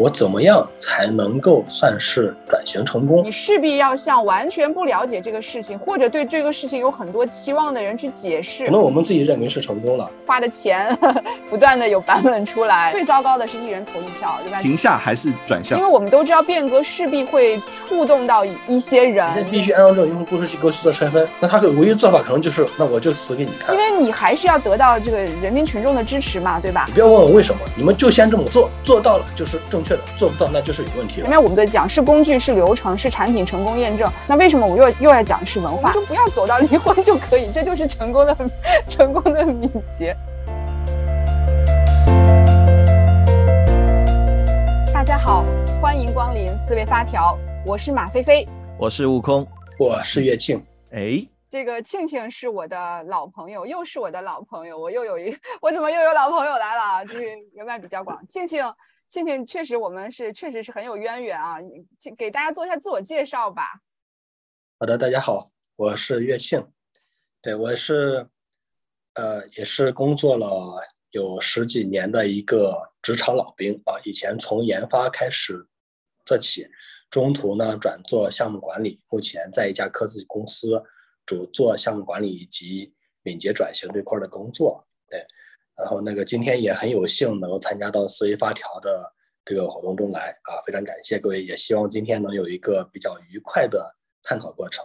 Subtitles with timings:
[0.00, 3.22] 我怎么样才能够算是转型成功？
[3.22, 8.64] 你势必要向完全不了解这个事情，或者对这个事情有很多期望的人去解释。
[8.64, 10.98] 可能我们自己认为是成功了，花的钱
[11.50, 12.90] 不断的有版本出来。
[12.92, 14.62] 最糟糕的是一人投一票，对吧？
[14.62, 15.78] 停下还是转向？
[15.78, 21.28] 因为我们都知道变革势必会触动到一些人，你必须按照这种用户故事去给我去做拆分。
[21.38, 23.74] 那他的唯一做法可能就是，那我就死给你看。
[23.74, 26.86] 因为你还是要得到这个人民群众的支持嘛，对吧？
[26.86, 31.20] 你不要问我为什么，你们就先这么做，做到了就是正确的，做不到那就是有问题。
[31.20, 35.92] 前面我们的讲是工具、是流程、是产品成功验证，那为什么我又又要讲是文化？
[35.92, 38.36] 就不要走到离婚就可以，这就是成功的
[38.88, 40.16] 成功的秘诀。
[44.92, 45.44] 大家好，
[45.80, 48.46] 欢迎光临思维发条，我是马飞飞，
[48.78, 49.46] 我是悟空，
[49.78, 50.62] 我是乐庆。
[50.92, 57.04] 哎，这个庆庆是我的老朋友，又是我的老朋友，我又有一， 我怎么又有老朋友来了啊？
[57.04, 58.62] 就是人脉比较广，庆庆。
[59.10, 61.56] 庆庆确实，我们是确实是很有渊源啊！
[62.16, 63.82] 给大家做一下自我介绍吧。
[64.78, 66.64] 好的，大家好，我是岳庆，
[67.42, 68.28] 对我是
[69.14, 70.80] 呃也是工作了
[71.10, 73.98] 有十几年的一个职场老兵啊。
[74.04, 75.66] 以前从研发开始
[76.24, 76.68] 做起，
[77.10, 80.80] 中途呢转做项目管理，目前在一家科技公司
[81.26, 84.86] 主做项目管理以及敏捷转型这块的工作。
[85.80, 89.10] 然后那个今天也很有幸能够参加到思维发条的
[89.44, 94.84] 这个活动中来啊，非常感谢各位，也希望今天能有一个比较愉快的探讨过程。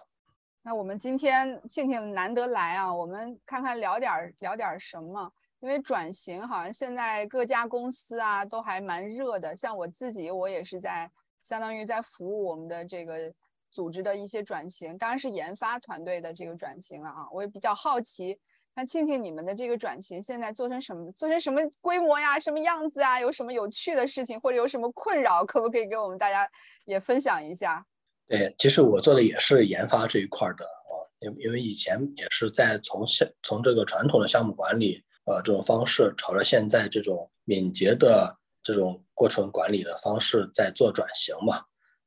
[0.62, 5.30] 那我们今天庆庆难得来啊，我们看看聊点聊点什么？
[5.60, 13.34] 因为转型好像现在各家公司啊都还蛮热的，像我自己，我也是在相当于在服务我们的这个
[13.70, 18.40] 组织的一些转型，当然是研发团队的这个转型了啊，我也比较好奇。
[18.78, 21.10] 那庆庆，你们的这个转型现在做成什么？
[21.14, 22.38] 做成什么规模呀？
[22.38, 23.18] 什么样子啊？
[23.20, 26.46] 有什么有趣的事情，或者有什么困扰，可不可以给我们大家
[26.84, 27.86] 也分享一下？
[28.28, 41.64] 对，其实我做的也是研发这一块的啊，因因为以前也是在从现从这个传统的项目管理呃这种方式，朝着现在这种敏捷的这种过程管理的方式在做转型嘛。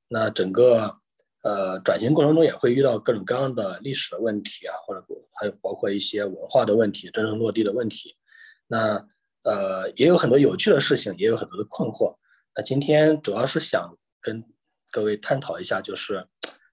[0.06, 0.98] 那整个。
[1.48, 5.03] 呃，转型过程中也会遇到各种各样的历史的问题啊，或者
[5.41, 8.14] 还有包括一些文化的问题、真正落地的问题。
[8.66, 9.03] 那
[9.44, 12.14] 呃，也有很多有趣的事情，也有很多的困惑。
[12.54, 14.44] 那今天主要是想跟
[14.91, 16.16] 各位探讨一下，就是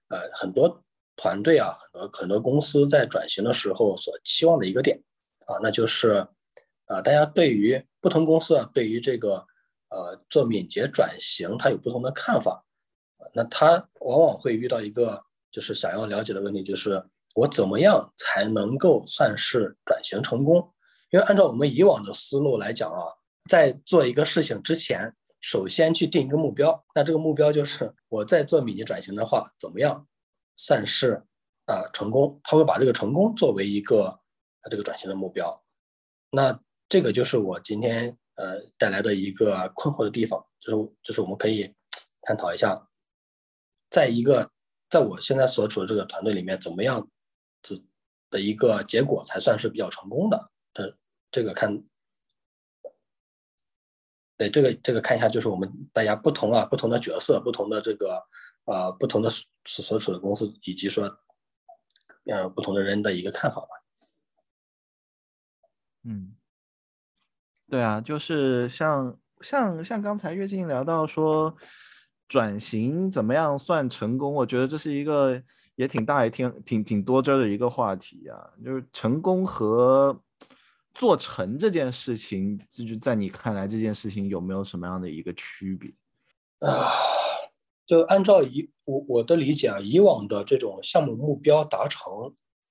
[0.08, 0.84] 呃，很多
[1.16, 5.02] 团队啊，很多很多公司在转型的时候所期望的一个点
[5.46, 6.26] 啊，那就是
[6.84, 9.36] 啊，大家对于不同公司啊，对于这个
[9.88, 12.62] 呃做敏捷转型，它有不同的看法。
[13.36, 17.04] 那他往往会遇到一个就是想要了解的问题，就是
[17.34, 20.72] 我怎么样才能够算是转型成功？
[21.10, 22.98] 因为按照我们以往的思路来讲啊，
[23.46, 26.82] 在做一个事情之前，首先去定一个目标。
[26.94, 30.06] 那这个目标就是我在做敏捷转型的话，怎么样
[30.56, 31.22] 算是
[31.66, 32.40] 啊成功？
[32.42, 34.18] 他会把这个成功作为一个
[34.62, 35.62] 他这个转型的目标。
[36.30, 36.58] 那
[36.88, 41.70] 这个就是我今天呃带来的一个困惑的地方，就是就是我们可以
[42.22, 42.88] 探讨一下。
[43.96, 44.52] 在一个，
[44.90, 47.08] 在我现在所处的这个团队里面，怎么样
[47.62, 47.82] 子
[48.28, 50.50] 的一个结果才算是比较成功的？
[50.74, 50.98] 这
[51.30, 51.82] 这个看，
[54.36, 58.22] 对这个这个看一下，就是我们大家不同啊，不同的角色，不同的这个
[58.66, 61.04] 呃，不同的所所处的公司，以及说
[62.26, 63.68] 呃不同的人的一个看法吧。
[66.02, 66.36] 嗯，
[67.70, 71.56] 对啊，就是像像像刚才月静聊到说。
[72.28, 74.34] 转型怎么样算成功？
[74.34, 75.40] 我觉得这是一个
[75.76, 78.36] 也挺大也挺挺挺多汁的一个话题啊。
[78.64, 80.18] 就是成功和
[80.92, 85.90] 做成这件事情，就是在你看来这件事情有没有什么样的一个区别
[86.68, 86.90] 啊？
[87.86, 92.10] 就按照以我我的理解啊，以往的这种项目目标达成，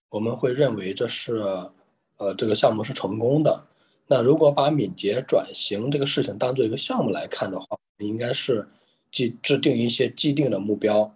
[0.10, 1.38] 我们会认为这是
[2.18, 3.66] 呃这个项目是成功的。
[4.08, 8.68] 那如果把敏捷转型这个事情当做一个项目来看的话，应该是。
[9.16, 11.16] 既制定一些既定的目标，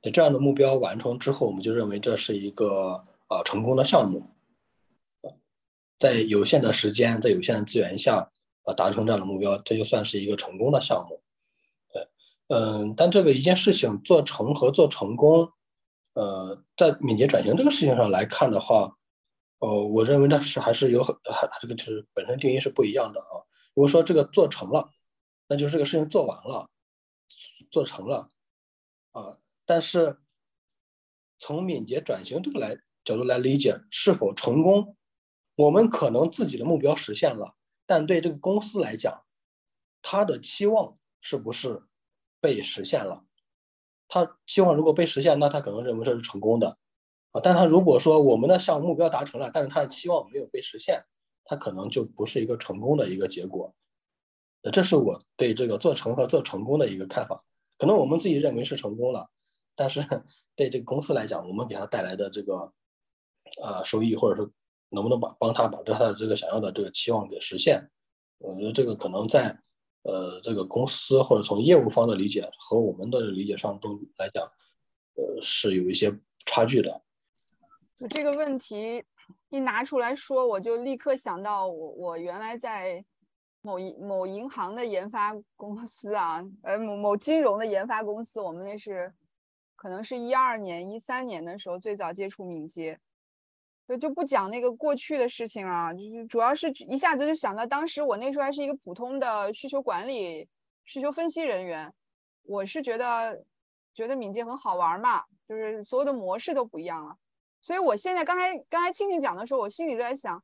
[0.00, 4.30] 那这样的目标完成之后，我们就认为这是一个呃成功的项目。
[5.98, 8.30] 在有限的时间，在有限的资源下，
[8.62, 11.20] 呃达成这样的目标，这就算是一个成功的项目。
[11.92, 12.06] 对，
[12.46, 15.50] 嗯，但这个一件事情做成和做成功，
[16.14, 18.96] 呃，在敏捷转型这个事情上来看的话，
[19.58, 23.42] 呃，我认为那是还是有很还这个是本身定义是不一样的啊。
[23.74, 24.88] 如果说这个做成了，
[25.48, 26.70] 那就是这个事情做完了。
[27.70, 28.30] 做成了，
[29.12, 30.18] 啊，但是
[31.38, 34.96] 从敏捷转型这个来角度来理解是否成功，
[35.54, 37.54] 我们可能自己的目标实现了，
[37.86, 39.24] 但对这个公司来讲，
[40.02, 41.82] 他的期望是不是
[42.40, 43.24] 被实现了。
[44.08, 46.78] 他期望如果被实现，那他可能认为这是成功的
[47.32, 47.40] 啊。
[47.42, 51.04] 但他如果说我们的项目目标达成了，但是他的期望没有被实现，
[51.44, 53.74] 他可能就不是一个成功的一个结果。
[54.72, 57.44] 这是我对这个做成和做成功的一个看法。
[57.78, 59.28] 可能我们自己认为是成功了，
[59.74, 60.00] 但是
[60.56, 62.72] 对这个公司来讲，我们给他带来的这个
[63.62, 64.50] 啊收益，或者说
[64.90, 67.90] 能不能把帮他把他的这个想要的这个期望给实现，
[68.38, 69.58] 我觉得这个可能在。
[70.08, 74.44] 呃，这个公司或者从业务方的理解和我们的理解上中来讲，
[75.14, 77.02] 呃，是有一些差距的。
[78.10, 79.02] 这个问题
[79.48, 83.04] 一拿出来说，我就立刻想到我我原来在
[83.66, 89.12] 某一某银行的研发公司啊，呃，某某金融的研发公司，我们那是
[89.74, 92.96] 可能是一二年、一三年的时候最早接触敏捷。
[93.88, 100.48] 就就不讲那个过去的事情了，就是主要是一下子就想到当时我那时候还是一个普通的需求管理、
[100.84, 101.92] 需求分析人员，
[102.44, 103.44] 我是觉得
[103.94, 107.16] 觉得敏捷很好玩嘛，就是所有的模式都不一样了。
[107.60, 110.40] 所以我现在刚才刚才庆庆讲的时候，我心里都在想，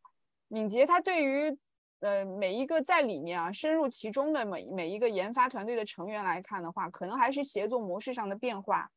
[0.49, 1.57] 敏捷它对于
[2.03, 8.91] 呃每一个在里面啊深入其中的每每一个研发团队的成员来看的话，可能还是协作模式上的变化。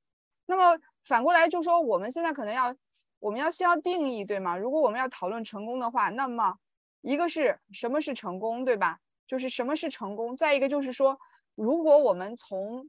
[0.45, 2.75] 那么反过来就说，我们现在可能要。
[3.19, 4.55] 我们要先要定义，对吗？
[4.55, 6.55] 如果我们要讨论成功的话，那么
[7.01, 8.99] 一个是什么是成功，对吧？
[9.25, 10.37] 就是什么是成功。
[10.37, 11.17] 再一个就是说，
[11.55, 12.87] 如果我们从，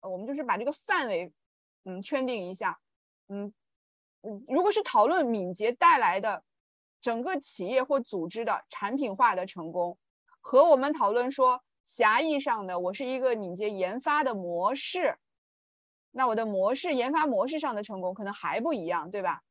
[0.00, 1.32] 我们就是把这个范围，
[1.84, 2.78] 嗯，圈定一下，
[3.28, 3.50] 嗯
[4.22, 6.42] 嗯，如果是讨论敏捷带来的
[7.00, 9.96] 整个企业或组织的产品化的成功，
[10.40, 15.16] 和我们讨论说狭义上的我是一个敏捷研发的模式，
[16.10, 19.42] 那我的模式研发模式上的成功可能还不一样，对吧？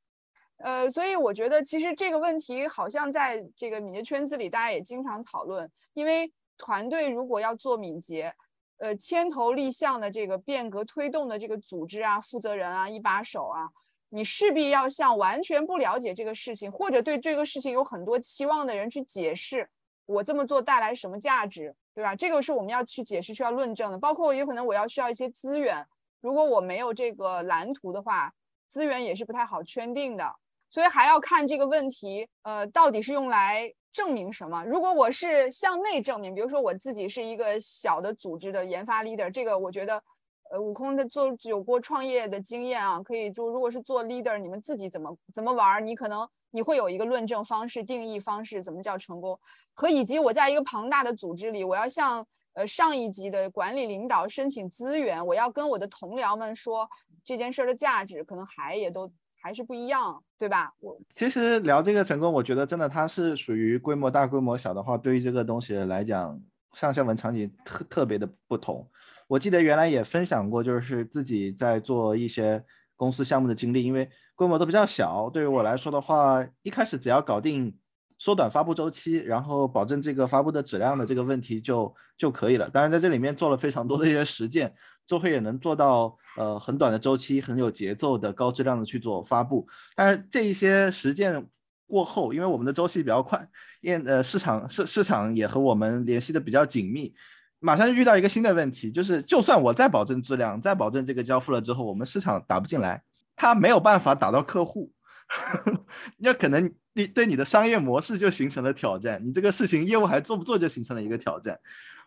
[0.58, 5.72] 呃，所以我觉得其实这个问题好像在这个敏捷圈子里，大家也经常讨论。
[5.94, 8.34] 因为团队如果要做敏捷，
[8.78, 13.70] 呃，牵头立项的这个变革推动的这个组织啊、负责人啊、一把手啊，
[14.10, 19.70] 你势必要向完全不了解这个事情，或者对这个事情有很多期望的人去解释，
[20.06, 22.16] 我这么做带来什么价值，对吧？
[22.16, 23.98] 这个是我们要去解释、需要论证的。
[23.98, 25.86] 包括有可能我要需要一些资源，
[26.22, 28.34] 如果我没有这个蓝图的话，
[28.68, 30.36] 资源也是不太好圈定的。
[30.70, 34.64] 所以还要看这个问题，呃，到底是用来证明什么？
[34.66, 40.04] 如果我是向内证明，比如说我自己是一个小的组织的研发 leader，这个我觉得，
[40.52, 49.40] 呃，悟空的做有过创业的经验啊，可以就如果是做 leader，你们自己怎么怎么玩，你可能你会有一个论证方式、定义方式，怎么叫成功？
[49.74, 56.90] 和以及我在一个庞大的组织里，我要向呃上一级的管理领导申请资源，我要跟我的同僚们说
[57.24, 59.12] 这件事的价值，可能还也都。
[59.40, 60.74] 还是不一样，对吧？
[60.80, 66.38] 我其实聊这个成功，我觉得真的它是属于规模大、规模小的话，对于这个东西来讲，
[66.74, 68.86] 上下文场景特特别的不同。
[69.28, 72.64] 我记得原来也分享过，就是自己在做一些
[72.96, 77.78] 公司项目的经历，因为规模都比较小，对于我来说的话，一开始只要搞定。
[78.20, 82.68] 缩短发布周期，然后保证这个发布的质量的这个问题就就可以了。
[82.68, 84.74] 当然，在这里面做了非常多的一些实践，
[85.06, 89.68] 最后也能做到呃很短的周期、很有节奏的高质量的去做发布。
[89.96, 91.46] 但是这一些实践
[91.86, 93.48] 过后，因为我们的周期比较快，
[93.82, 97.14] 因呃市场市市场也和我们联系的比较紧密，
[97.60, 103.02] 马上就遇到一个新的问题，就是就算我再保证质量、再保证这个交付了之后，我们市场打不进来，
[103.36, 104.92] 它没有办法打到客户。
[106.20, 111.60] 那可能你对你的商业模式就形成了挑战，你这个事情业务还做不做就形成了一个挑战。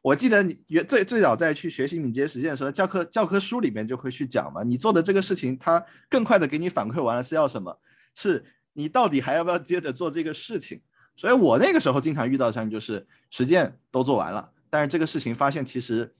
[0.03, 7.79] 我记得你原最最早在去学习敏捷实践的时候，教科教科书里面就会去讲嘛，你做的这个事情，它更快的给你反馈完了是要什么？
[8.15, 10.81] 是你到底还要不要接着做这个事情？
[11.17, 16.15] 所以我那个时候经常遇到的事情就是实践都做完了，但是这个事情发现其实。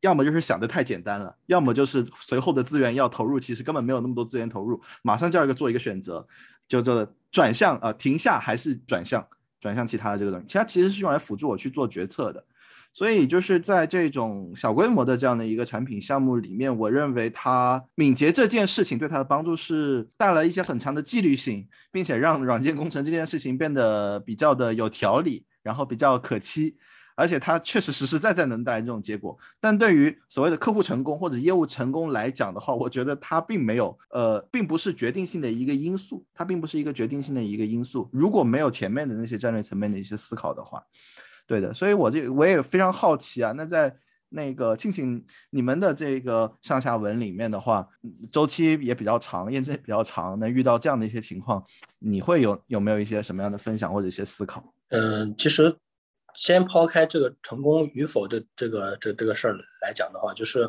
[0.00, 6.26] 要么就是想的太简单了，要么就是随后的资源要投入，其实根本没有那么多资源投入，马上就要一个做一个选择，
[6.66, 9.22] 就这转向啊，停下还是转向，
[9.60, 12.42] 转向其他的这个东西，其他其实是用来辅助我去做决策的。
[12.94, 26.74] 所以就是在这种小规模的这样的一个产品项目里面，我认为它敏捷这件事情对它的帮助是带来一些很强的纪律性，并且让软件工程这件事情变得比较的有条理，然后比较可期。
[27.14, 38.08] 而且它确实实实在在能带来这种结果，但对于所谓的客户成功或者业务成功来讲的话，我觉得它并没有，呃，并不是决定性的一个因素，它并不是一个决定性的一个因素。
[38.12, 40.82] 如果没有前面的那些战略层面的一些思考的话，
[41.46, 41.72] 对的。
[41.72, 43.94] 所以我这我也非常好奇啊，那在
[44.30, 47.86] 那个庆庆你们的这个上下文里面的话，
[48.32, 51.64] 周期也比较长，验证也比较长，那遇到这样的一些情况，
[52.00, 54.64] 你会有有没有一些什么样的分享或者一些思考？
[54.88, 55.76] 嗯，其实。
[56.34, 60.68] 先抛开这个成功与否的这个这这个事儿来讲的话，就是，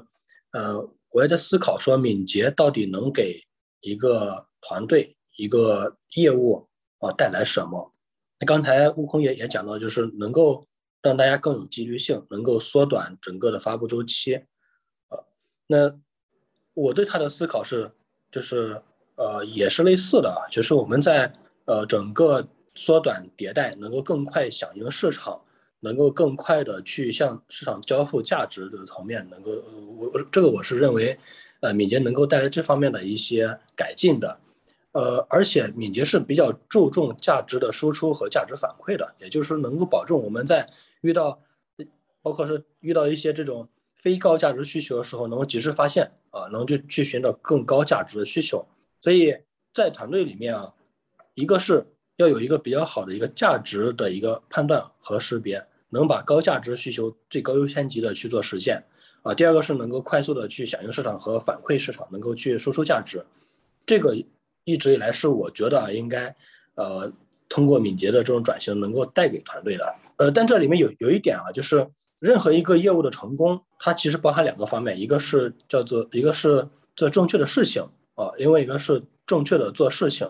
[0.51, 0.77] 呃，
[1.09, 3.41] 我也在思考说，敏捷到底能给
[3.81, 6.67] 一个团队、一个业务
[6.99, 7.91] 啊带来什么？
[8.39, 10.65] 那刚才悟空也也讲到，就是能够
[11.01, 14.35] 让大家更有纪律性，能够缩短整个的发布周期，
[15.07, 15.17] 啊，
[15.67, 15.97] 那
[16.73, 17.91] 我对他的思考是，
[18.29, 18.79] 就是
[19.15, 21.31] 呃，也是类似的啊，就是我们在
[21.65, 25.41] 呃整个缩短迭代，能够更快响应市场。
[25.85, 29.51] 能够更快的去向市场交付价值这个层面，能够
[29.99, 31.15] 我我这个我是认为，
[31.61, 34.39] 呃，敏捷能够带来这方面的一些改进的，
[34.93, 40.67] 呃，而且敏捷是比较注重价值的输出和价值反馈的，也就是能够保证我们在
[41.01, 41.39] 遇到，
[42.23, 48.65] 包括是遇到一些这种非高价值需求的时候，能够及时发现啊，能去去寻找更高价值的需求。
[48.99, 49.35] 所以
[49.71, 50.73] 在团队里面啊，
[51.35, 51.85] 一个是
[52.17, 55.63] 要有一个比较好的一个价值的一个判断和识别。
[55.89, 58.83] 能把高价值需求最高优先级的去做实现，
[59.21, 63.25] 啊，第二个是能够快速的去响应市场和反馈市场，能够去输出价值，
[63.85, 64.17] 这个
[64.65, 66.35] 一直以来是我觉得应该，
[66.73, 67.11] 呃，
[67.47, 71.87] 通过敏捷的这种转型能够带给团队的，呃，但这里面有有一点啊，就是
[72.19, 77.81] 任何一个业务的成功，它其实包含两个方面，一个是叫做一个是做正确的事情
[78.15, 80.29] 啊，另外一个是正确的做事情。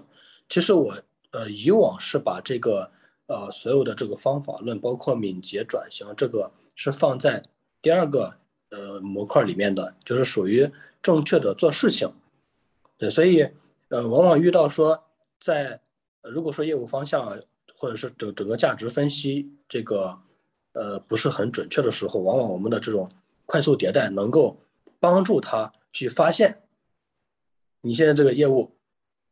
[0.50, 0.94] 其实我
[1.32, 2.92] 呃以往是把这个。
[3.28, 7.42] 呃，所有的这个方法论，包括敏捷转型，这个是放在
[7.82, 8.38] 第二个
[8.70, 10.70] 呃模块里面的，就是属于
[11.02, 12.12] 正确的做事情。
[12.98, 13.50] 对，所以
[13.90, 15.04] 呃，往往遇到说，
[15.40, 15.80] 在
[16.22, 17.40] 如果说业务方向
[17.78, 20.18] 或者是整整个价值分析这个
[20.74, 23.10] 呃不是很准确的时候，往往我们的这种
[23.46, 24.58] 快速迭代能够
[25.00, 26.64] 帮助他去发现
[27.82, 28.72] 你现在这个业务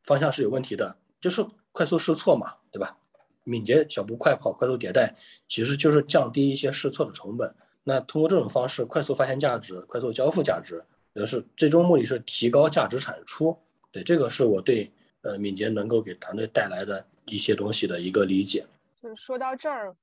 [0.03, 2.97] 方向是有问题的，就是快速试错嘛，对吧？
[3.43, 5.15] 敏捷小步快跑，快速迭代，
[5.47, 7.53] 其实就是降低一些试错的成本。
[7.83, 10.83] 那通过这种方式快速发现价值，快速交付价值，
[11.13, 13.57] 也是最终目的是提高价值产出。
[13.91, 18.65] 对，这个是我对呃敏捷能够给团队带来的一些东西的一个理解。
[19.01, 19.93] 就是说到这儿，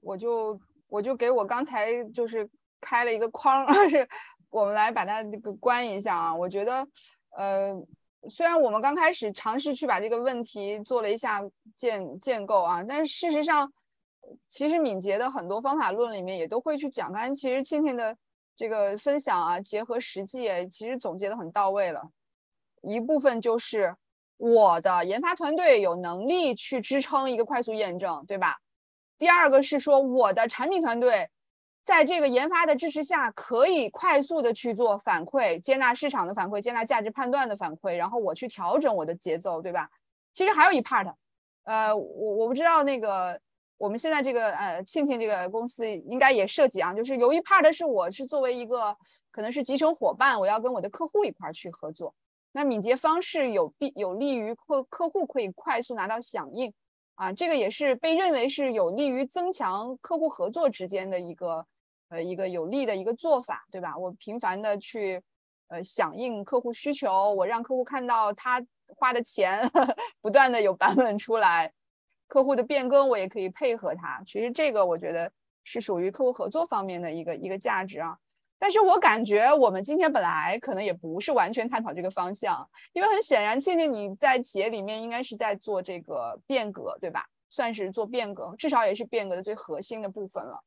[0.00, 2.48] 我就我就给我刚才就是
[2.80, 4.08] 开了一个框， 是
[4.48, 6.34] 我们来把它这个关一下啊。
[6.34, 6.88] 我觉得
[7.36, 7.76] 呃。
[8.28, 11.40] 虽然我们刚开始尝试去把这个问题做了一下
[11.76, 13.72] 建建构啊，但是事实上，
[14.48, 17.12] 其实敏捷的很多方法论里面也都会去讲。
[17.12, 18.16] 刚才其实倩倩的
[18.56, 22.10] 这个分享啊，结合实际，其实总结的很到位了。
[22.82, 23.94] 一部分就是
[24.36, 28.56] 我的研发团队有能力去支撑一个快速验证，对吧？
[29.16, 31.30] 第二个是说我的产品团队。
[31.86, 39.88] 在这个研发的支持下，可以快速的去做反馈，接纳市场的反馈，接纳价值判断的反馈，然后我去调整我的节奏，对吧？
[40.34, 41.14] 其实还有一 part，
[41.62, 43.40] 呃，我我不知道那个
[43.78, 48.96] 我们现在这个呃庆庆这个公司应该也涉及啊，就是有一 part 是我是作为一个
[49.30, 52.12] 可能是集成伙伴，我要跟我的客户一块儿去合作。
[52.50, 56.72] 那敏捷方式有必有利于客客户可以快速拿到响应
[57.14, 61.64] 啊，这个也是被认为是有利于增强客户合作之间的一个。
[62.08, 63.96] 呃，一个有利的一个做法，对吧？
[63.96, 65.20] 我频繁的去，
[65.68, 69.68] 呃，响应客户需求，我让客户看到他花的钱
[70.20, 71.72] 不断的有版本出来，
[72.28, 74.22] 客户的变更我也可以配合他。
[74.26, 75.30] 其实这个我觉得
[75.64, 78.16] 是属于客户合作方面的一个一个价值啊。
[78.58, 87.26] 但是我感觉我们今天本来可能也不是完全探讨这个方向，因为很显然，倩倩你在企业里面应该是在做这个变革，对吧？
[87.50, 90.62] 算是做变革，至少也是变革的最核心的部分了。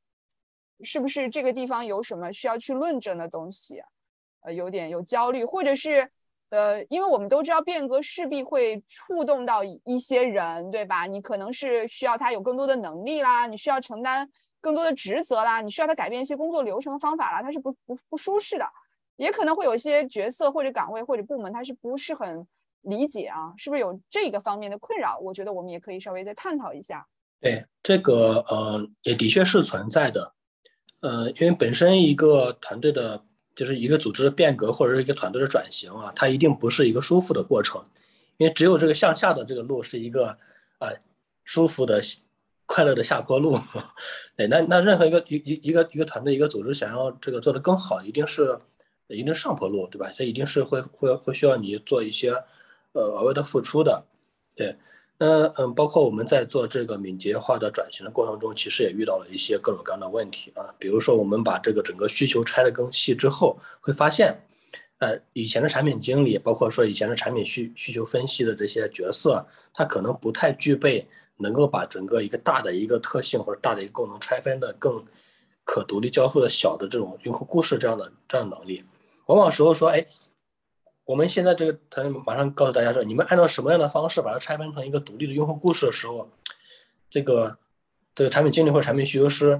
[0.83, 3.81] 是不是这个地方有什么需要去论证的东西？
[4.41, 6.09] 呃，有点有焦虑，或者是
[6.49, 11.05] 呃，因为我们都知道变革势必会触动到一些人，对吧？
[11.05, 14.29] 你可能是需要他有更多的能力啦，你需要承担
[14.61, 18.65] 更多的职责啦，你需要他改变一些工作流程方法啦，他是不不不舒适的，
[19.17, 22.47] 也可能会有一些角色或者岗位或者部门，他是不是很
[22.81, 23.53] 理解啊？
[23.57, 25.19] 是不是有这个方面的困扰？
[25.19, 27.05] 我觉得我们也可以稍微再探讨一下。
[27.41, 30.33] 对，这个呃，也的确是存在的。
[31.01, 33.23] 呃，因为本身一个团队的，
[33.55, 37.81] 就是一个组织的变革或者是一个团队的转型啊，它一定不是一个舒服的过程，
[38.37, 40.37] 因为只有这个向下的这个路是一个
[40.77, 40.89] 啊
[41.43, 42.01] 舒服的、
[42.65, 43.57] 快乐的下坡路。
[44.35, 48.59] 对，那那任何一个一一一个一个团队一个组织想要这个做得更好，一定是
[49.07, 50.11] 一定上坡路，对吧？
[50.13, 52.31] 这一定是会会会需要你做一些
[52.91, 54.03] 呃额外的付出的，
[54.55, 54.77] 对。
[55.21, 60.73] 那嗯，包括我们在做这个敏捷化的转型的过程中，其实也遇到了一些各种各样的问题啊。
[60.79, 64.33] 比如说，我们把这个整个需求拆得更细之后，会发现，
[64.99, 75.03] 呃，以前的产品经理，包括说以前的产品需需求分析的这些角色，他可能不太具备能够把整个一个大的一个特性或者大的一个功能拆分的更
[75.65, 78.81] 可独立交付的小的这种用户故事这样的这样的能力，
[79.25, 80.05] 往往时候说，哎，
[81.09, 86.29] 我们现在这个他马上告诉大家说，你们按照什么样的方式把它拆分成一个独立的用户故事的时候，
[87.09, 87.57] 这个
[88.13, 89.59] 这个产品经理或者产品需求师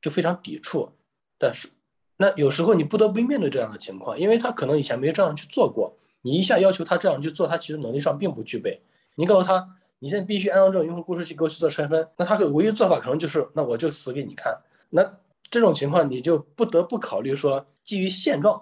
[0.00, 0.90] 就非常抵触。
[1.36, 1.68] 但是，
[2.16, 8.80] 那有时候你不得不面对这样的情况，因为他可能以前没这样去做过，你一下要求他这样去做，他其实能力上并不具备。
[9.16, 14.58] 你告诉他，你现在必须按照这种用户故事去给我去做拆分，那他唯一做法可能就是，那我就死给你看。
[14.88, 15.18] 那
[15.50, 18.58] 这种情况，你就不得不考虑说，基于现状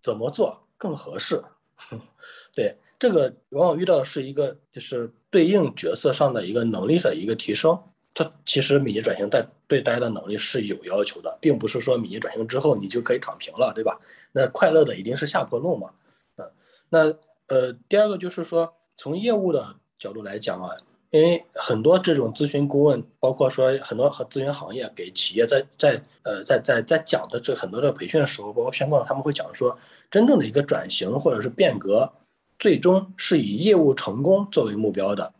[0.00, 1.44] 怎么做更合适。
[2.54, 7.78] 对，这个往往遇到的是一个就是对应角色上的一个能力的一个提升。
[8.14, 13.98] 它其实敏捷转型带对大家的能力是有要求的，并不是说敏捷转型之后你就可以躺平了，对吧？
[14.32, 15.90] 那快乐的一定是下坡路嘛。
[16.36, 16.50] 嗯，
[16.88, 17.12] 那
[17.48, 20.76] 呃，第二个就是说从业务的角度来讲啊。
[21.14, 29.78] 因为很多这种咨询顾问，包括说很多和咨询行业给企业在在呃在在在讲的这很多的培训的时候，包括宣告，他们会讲说，
[30.10, 32.12] 真正的一个转型或者是变革，
[32.58, 35.32] 最终是以业务成功作为目标的，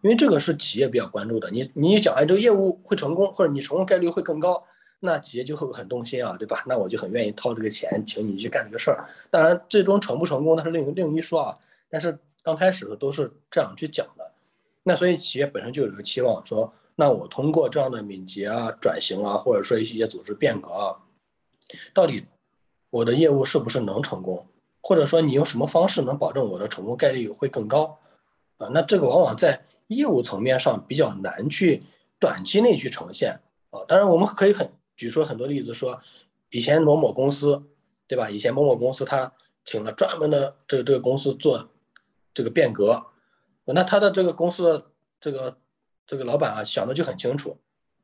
[0.00, 1.50] 因为这个是企业比较关注的。
[1.50, 4.62] 你你讲哎，这个业务会成功，或者你成功概率会更高，
[5.00, 6.64] 那企业就会很动心啊，对吧？
[6.66, 9.04] 那我就很愿意掏这个钱，请你去干这个事儿。
[9.28, 11.54] 当然，最终成不成功那是另另一说啊。
[11.90, 14.27] 但是刚开始的都是这样去讲的。
[14.82, 20.96] 那所以企业本身就有一个期望，说那我通过这样的敏捷啊、转型啊，或者说一些组织变革啊，
[21.92, 22.24] 到底
[22.90, 24.46] 我的业务是不是能成功？
[24.80, 27.98] 或者说你用什么方式能保证我的成功概率会更高？
[28.56, 31.82] 啊，那这个往往在业务层面上比较难去
[32.18, 33.38] 短期内去呈现
[33.70, 33.84] 啊。
[33.86, 36.00] 当然我们可以很举出很多例子，说
[36.50, 37.62] 以前某某公司，
[38.06, 38.30] 对吧？
[38.30, 39.30] 以前某某公司他
[39.64, 41.68] 请了专门的这个这个公司做
[42.32, 43.04] 这个变革。
[43.74, 44.86] 那他的这个公司的
[45.20, 45.58] 这个
[46.06, 47.56] 这个老板啊，想的就很清楚，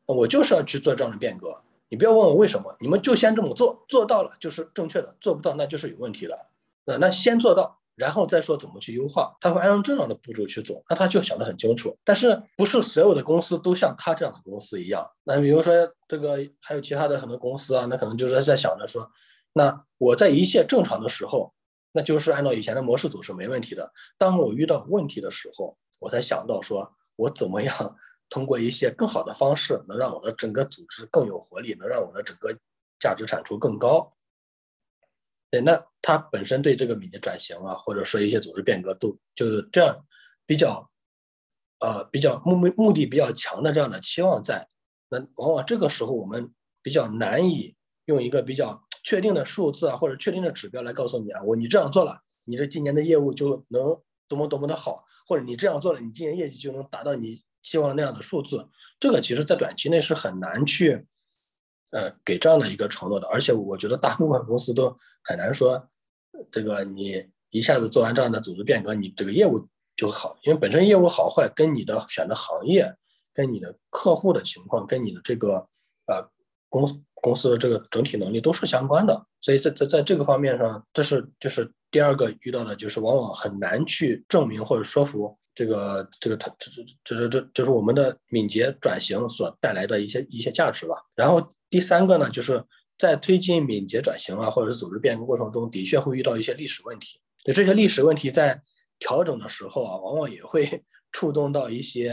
[0.06, 1.60] 我就是要去做这样的变革。
[1.88, 6.38] 你不要问我为什么，你们就先这么做，做到了就是正确的，做不到那就是有问题的。
[6.84, 10.82] 那那先做到，然后再说怎么去优化，他会按照这样的步骤去走。
[10.88, 11.96] 那他就想得很清楚。
[12.04, 15.08] 但是不是所有的公司都像他这样的公司一样？
[15.22, 15.72] 那比如说
[16.08, 19.10] 这个还有其他的很多公司啊，那可能就是在想着说，
[19.52, 21.54] 那我在一切正常的时候。
[21.96, 23.92] 那就是按照以前的模式走是没问题的。
[24.18, 27.96] 当我遇到问题的时候，我才想到说，我怎么样
[28.28, 32.52] 通过一些更好的方式，能让我的整个组织更有活力，能让我的整个
[32.98, 34.12] 价值产出更高。
[35.50, 40.04] 对，那他本身对这个敏捷转型啊，或者说一些组织变革，都就是这样
[40.46, 40.90] 比较，
[41.78, 44.68] 呃，比较目目目的比较强的这样的期望在。
[45.10, 46.52] 那往往这个时候我们
[46.82, 47.76] 比较难以
[48.06, 48.82] 用一个比较。
[49.04, 58.68] 确定的数字啊，或者确定的指标来告诉你啊，我你这样做了，你这今年的业务就能多么多么的好，或者你这样做了，你今年业绩就能达到你期望的那样的数字。
[58.98, 61.06] 这个其实在短期内是很难去，
[61.90, 63.26] 呃，给这样的一个承诺的。
[63.28, 65.86] 而且我觉得大部分公司都很难说，
[66.50, 72.96] 这个你一下子做完这样的组织变革，你这个业务就好，因为本身业务好坏跟你的选的行业、
[73.34, 75.68] 跟你的客户的情况、跟你的这个
[76.06, 76.26] 呃
[76.82, 77.04] 公。
[77.24, 90.96] 公司的这个整体能力都是相关的，所以在在在这个方面上，这是就是第二个遇到的，就是往往很难去证明或者说服这个这个它这这这这这就是我们的敏捷转型所带来的一些一些价值吧。
[91.14, 92.62] 然后第三个呢，就是
[92.98, 97.18] 在推进敏捷转型啊，或者是组织变革过程中，的确会遇到一些历史问题。
[97.46, 98.60] 就这些历史问题在
[98.98, 102.10] 调整的时候啊，往往也会 触动到一些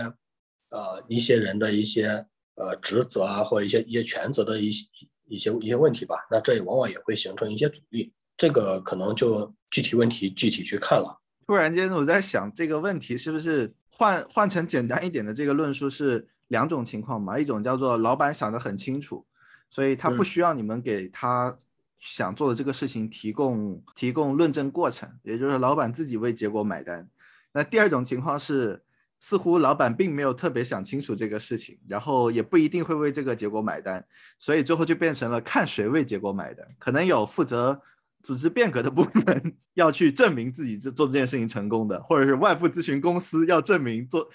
[0.69, 2.25] 呃一些人的一些。
[2.55, 4.85] 呃，职责啊，或者一些一些权责的一些
[5.25, 8.11] 一些一些问题吧，那这也往往也会形成一些阻力。
[8.37, 11.21] 这个可能就具体问题具体去看了。
[11.47, 17.39] 突然间，我在想这个问题是不是换换成简单一点的这个论述是两种情况嘛？
[17.39, 19.25] 一种叫做老板想得很清楚，
[19.69, 21.57] 所以他不需要你们给他
[21.99, 27.09] 想做的这个事情提供提供论证过程，也就是老板自己为结果买单。
[27.53, 28.83] 那第二种情况是。
[29.21, 34.03] 似乎老板并没有特别想清楚这个事情，然后也不一定会为这个结果买单，
[34.39, 36.67] 所以最后就变成了看谁为结果买单。
[36.79, 37.79] 可能有负责
[38.23, 44.27] 组织变革的部门 要去证明自己做做这件事情成功的，或者是外部咨询公司要证明做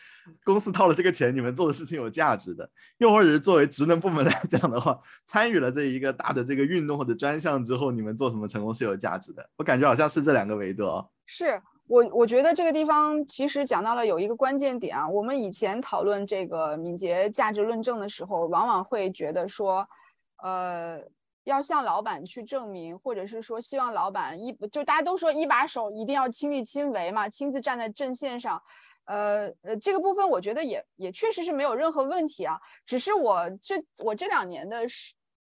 [0.45, 4.97] 公司掏了这个钱，你们做的事情有价值的，又或者是作为职能部门来讲的话，
[5.27, 9.51] 参与了这一个大的这个运动或者专项之后，你们做什么成功是有价值的。
[9.57, 11.11] 我感觉好像是这两个维度哦。
[11.27, 11.61] 是。
[11.89, 19.89] 我我觉得这个地方其实讲到了有一个关键点啊，我们以前讨论这个敏捷价值论证的时候，往往会觉得说，
[20.43, 21.01] 呃，
[21.45, 28.61] 要向老板去证明，或者是说希望老板一就大家都说一把手一定要亲力亲为嘛，亲自站在阵线上，
[29.05, 34.89] 呃呃，这个部分我觉得也也确实是没有任何问题啊，只是我这我这两年的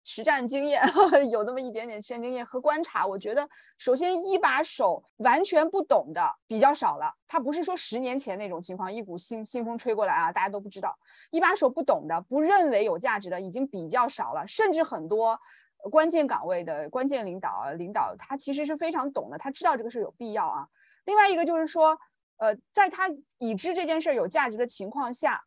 [0.05, 0.81] 实战经验
[1.31, 3.45] 有那么一点点实战经验和观察，我觉得
[3.77, 10.95] 首先一把手完全不懂的比较少了，他不是说十年前那种情况，一股新新风吹过来啊，大家都不知道，
[11.31, 15.37] 一把手不懂的，不认为有价值的已经比较少了，甚至很多
[15.91, 20.67] 关键岗位的关键领导领导他其实是非常懂的，他知道这个事有必要啊。
[21.05, 21.99] 另外一个就是说。
[22.37, 25.41] 呃，在他已知这件事有价值的情况下，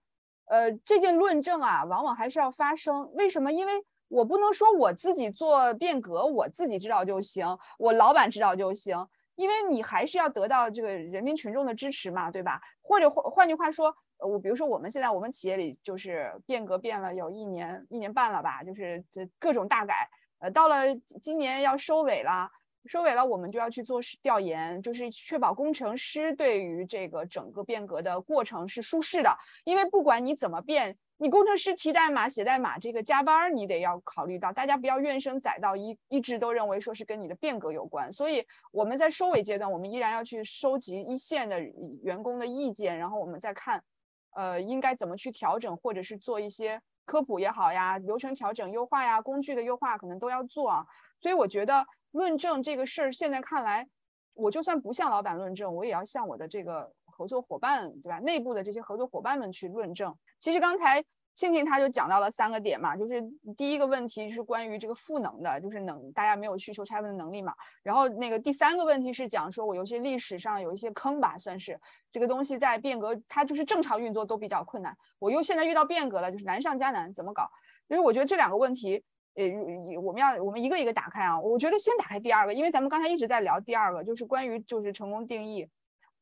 [0.47, 3.12] 呃，这件论证啊，往往还是要发生。
[3.12, 3.53] 为什么？
[3.53, 7.47] 因为我不能说我自己做变革，我自己知道就行，
[7.79, 8.97] 我老板知道就行，
[9.37, 12.61] 因为你还是要得到这个人民群众的支持嘛，对吧？
[12.83, 22.51] 或者换换句话说，我比如说我们现在我们企业里就是变革变了有一年一年半了吧，就是这各种大改，呃，到了今年要收尾了。
[22.87, 29.37] 收尾了，我们就要去做调研，就是确保工程师对于这个整个变革的过程是舒适的。
[29.64, 38.11] 因为不管你怎么变，你工程师提代码、写代码这个加班，你得要考虑到，大家不要怨声载道，一一直都认为说是跟你的变革有关。
[38.11, 41.61] 所以我们在收尾阶段，我们依然要去收集一线的
[42.03, 43.83] 员工的意见，然后我们再看，
[44.31, 50.87] 呃，应该怎么去调整，或者是做一些科普也好呀，流程调整优化呀，工具的优化可能都要做啊。
[51.21, 51.85] 所以我觉得。
[52.18, 53.87] 论证这个事儿，现在看来，
[54.35, 58.18] 我就算不向老板论证，我也要向我的这个合作伙伴，对吧？
[58.18, 60.12] 内部的这些合作伙伴们去论证。
[60.40, 61.04] 其实刚才
[61.37, 63.22] 庆庆他就讲到了三个点嘛，就是
[63.57, 67.54] 第一个问题是关于这个赋能的，就是能大家没有需求拆分的能力嘛。
[67.85, 74.96] 然后那个第三个问题是讲说我有些历史上有一些坑吧，算是这个东西在变革，它就是正常运作都比较困难。
[75.20, 77.48] 我又现在遇到变革了，就是难上加难，怎么搞？
[77.87, 79.04] 因为我觉得这两个问题。
[79.38, 81.40] 呃，我们要我们一个一个打开啊。
[81.40, 85.68] 我觉得先打开第二个，因为咱们刚才一直在聊第二个，就是关于就是成功定义。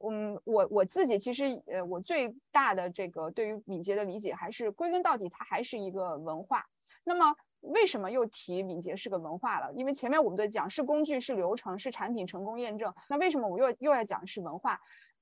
[0.07, 6.67] 嗯，我我自己其实呃，我最大的这个对于敏捷的理解，还是归根到底它还是一个文化。
[7.03, 9.73] 那么为什么又提敏捷是个文化了？
[9.73, 14.79] 因为前面我们的讲是工具、是流程、是产品成功验证，那为什么我又又要讲是文化？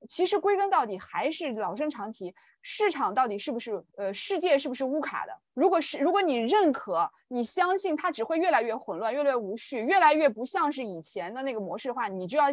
[0.09, 5.33] 其实归根到底还是老生常提，市场到底是不是呃世界是不是乌卡的？
[5.55, 12.47] 如果是如果你认可，你相信它只会越来越混乱，越来越无序，越来越不像是以前的那个模式的话，你就要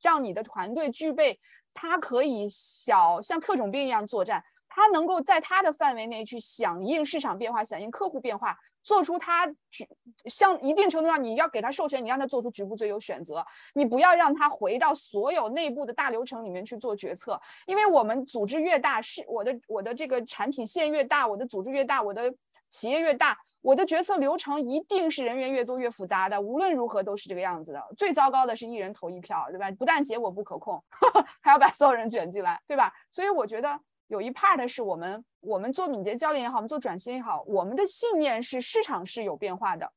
[0.00, 1.38] 让你的团队具备，
[1.74, 8.58] 它可以小像特种兵一样作战，它能够在它的范围内去响应市场变化，响应客户变化。
[8.86, 9.84] 做出他局，
[10.26, 13.44] 像一定程度上，你要给他授权，你让他做出局部最优选择，
[13.74, 22.32] 你不要让他回到所有内部的大流程里面去做决策，因为我们组织越大，是我的我的这个产品线越大，我的组织越大，我的
[22.70, 27.82] 企业越大，我的决策流程一定是人员越多越复杂的，无论如何都是这个样子的。
[27.98, 29.68] 最糟糕的是一人投一票，对吧？
[29.72, 30.80] 不但结果不可控，
[31.42, 32.92] 还要把所有人卷进来，对吧？
[33.10, 33.80] 所以我觉得。
[34.08, 39.92] 有一 part 是我们，我们做敏捷教练也好，我们做转型也好，我们的信念是市场是有变化的，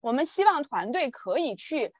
[0.00, 1.92] 我们希望团队可以去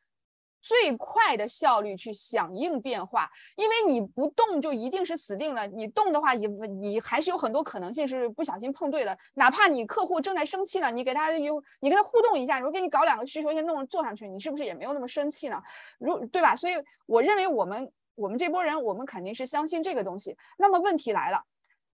[0.63, 15.63] 最快的效率去响应变化，因为你不动就一定是死定了，你动的话也你还是有很多可能性是不小心碰对了，哪怕你客户正在生气呢，你给他有你跟他互动一下，如果给你搞两个需求先弄做上去，你是不是也没有那么生气呢？
[15.99, 16.57] 如对吧？
[16.57, 17.93] 所以我认为我们。
[18.17, 20.37] 我们这波人，我们肯定是相信这个东西。
[20.59, 21.45] 那么问题来了，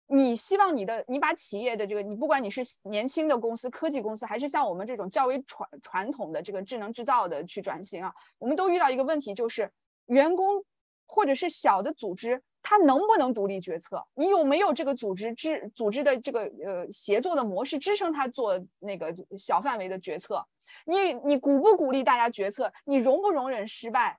[0.06, 9.70] 你希望你的，你把企业的这个，你不管你是年轻的公司、科技公司，还是像我们这种较为传传统的这个智能制造的去转型啊，我们都遇到一个问题，就是
[10.06, 10.64] 员工
[11.06, 14.06] 或者是小的组织，他能不能独立决策？
[14.14, 20.46] 你有没有这个组织支组织的这个呃协作的模式支撑他做那个小范围的决策？
[20.86, 22.72] 你你鼓不鼓励大家决策？
[22.84, 24.18] 你容不容忍失败？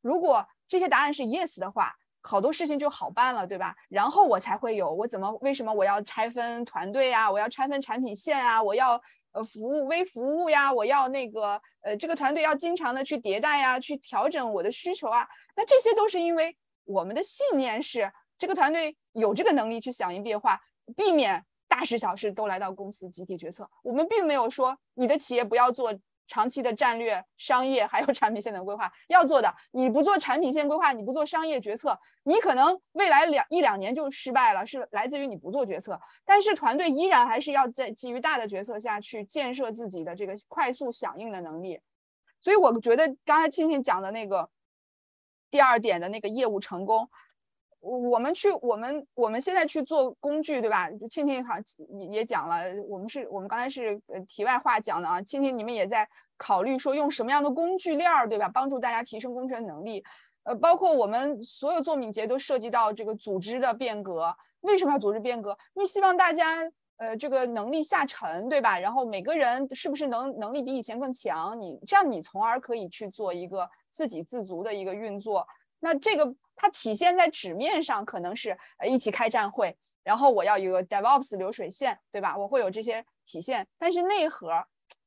[0.00, 3.74] 如果这些答案是 yes 的话，好多事情就好办了，对吧？
[3.88, 7.30] 然后我才会有我怎么为什么我要拆分团队呀？
[7.30, 8.62] 我要拆分产品线啊？
[8.62, 9.00] 我要
[9.32, 10.70] 呃服务微服务呀？
[10.70, 15.26] 我要那个呃这个团队要经常的去迭代呀，去调整我的需求啊？
[15.56, 16.54] 那这些都是因为
[16.84, 20.60] 我们的信念是这个团队有这个能力去响应变化，
[20.94, 23.68] 避免大事小事都来到公司集体决策。
[23.82, 25.94] 我们并没有说你的企业不要做。
[26.28, 36.00] 长期的战略、商业还有 产品线的规划要做的，你不做产品线规划，你不做商业决策，你可能未来两一两年就失败了，是来自于你不做决策。
[36.24, 41.80] 但是团队依然还是要在基于大的决策下去建设自己的这个快速响应的能力。
[42.40, 44.48] 所以我觉得刚才青青讲的那个
[45.50, 47.10] 第二点的那个业务成功。
[47.80, 50.90] 我们去，我们我们现在去做工具，对吧？
[51.08, 51.54] 庆庆好
[52.00, 55.22] 也也讲了，我们是我们刚才是呃题外话讲的啊。
[55.22, 58.48] 庆庆，你们也在考虑说用什么样的工具链儿，对吧？
[58.48, 60.04] 帮助大家提升工程能力。
[60.42, 64.34] 呃，包括我们所有做敏捷都涉及到这个组织的变革。
[64.62, 65.56] 为什么要组织变革？
[65.74, 68.78] 因为希望大家呃这个能力下沉，对吧？
[68.78, 71.58] 然后每个人是不是能能力比以前更强？
[71.60, 75.46] 你这样你从而可以去做一个自给自足的一个运作。
[75.80, 82.36] 那这个它体现在纸面上可能是一起开战会，然后我要有个 DevOps 流水线，对吧？
[82.36, 84.66] 我会有这些体现，但是内核。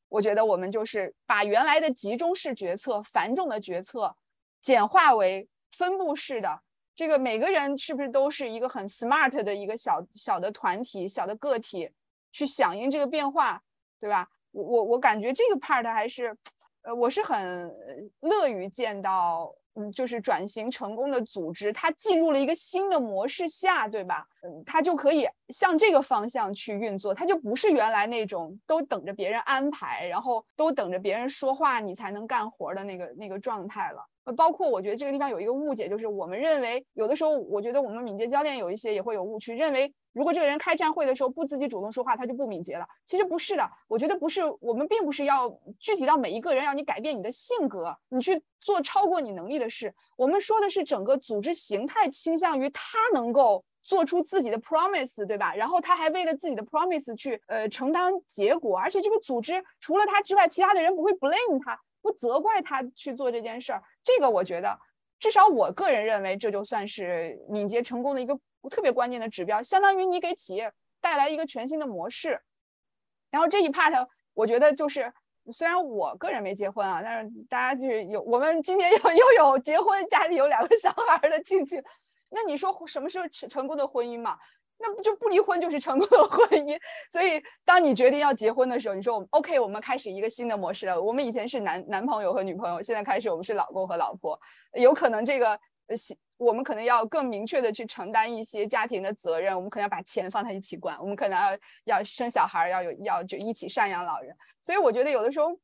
[0.10, 4.14] 我觉得我们就是把原来的集中式决策、繁重的决策，
[4.62, 6.62] 简化为分布式的。
[6.94, 11.90] 这个每个人是不是都是一个很 smart 的一个小小的团体、小的个体，
[12.34, 13.64] 去响应这个变化，
[14.00, 14.28] 对吧？
[14.52, 16.36] 我我我感觉这个 part 还是，
[16.82, 17.74] 呃，我是很
[18.20, 19.56] 乐于见到。
[19.76, 24.28] 嗯，就是转型成功的组织，它进入了一个新的模式下，对吧？
[24.42, 34.06] 嗯，它就可以向这个方向去运作，它就不是原来那种都等着别人安排，然后都等着别人说话你才能干活的那个那个状态了。
[34.24, 39.94] 呃，包括我觉得这个地方有一个误解，就是我们认为有的时候，我觉得我们敏捷教练有一些也会有误区，认为。
[40.14, 42.86] 如果这个人开战会的时候不自己主动说话，他就不敏捷了。
[43.06, 49.96] 其实不是的，我觉得不是，我们并不是要具体到每一个人，让你改变你的性格，你去做超过你能力的事。
[50.18, 55.56] 我们说的是整个组织形态倾向于他能够做出自己的 promise，对吧？
[55.56, 63.84] 然后他还为了自己的 promise 去呃承担结果，而且这个组织除了他之外，其他的人不会 blame 他，不责怪他去做这件事儿。
[64.04, 64.80] 这个我觉得，
[65.20, 68.40] 至少我个人认为，这就算是敏捷成功的一个。
[68.70, 72.40] 特别关键的指标，相当于你给企业带来一个全新的模式。
[73.32, 75.12] 然后这一 part，我觉得就是，
[75.52, 81.82] 虽然我个人没结婚啊，但是大家就是有，我们今天又又有结婚，家里有两个小孩的亲戚。
[82.30, 84.38] 那你说什么是成成功的婚姻嘛？
[84.82, 86.80] 那不就不离婚就是成功的婚姻？
[87.12, 91.02] 所以当你决定要结婚的时候，你说我 OK，我们开始一个新的模式了。
[91.02, 94.40] 我们以前是男男朋友和女朋友，现在开始我们是老公和老婆。
[94.74, 95.50] 有可能这个
[95.88, 95.96] 呃。
[96.42, 101.58] 我们可能要更明确的去承担一些家庭的责任，我们可能要把钱放在一起管，我们可能要
[102.00, 104.36] 要生小孩，要有要就一起赡养老人。
[104.64, 105.56] 所以我觉得有的时候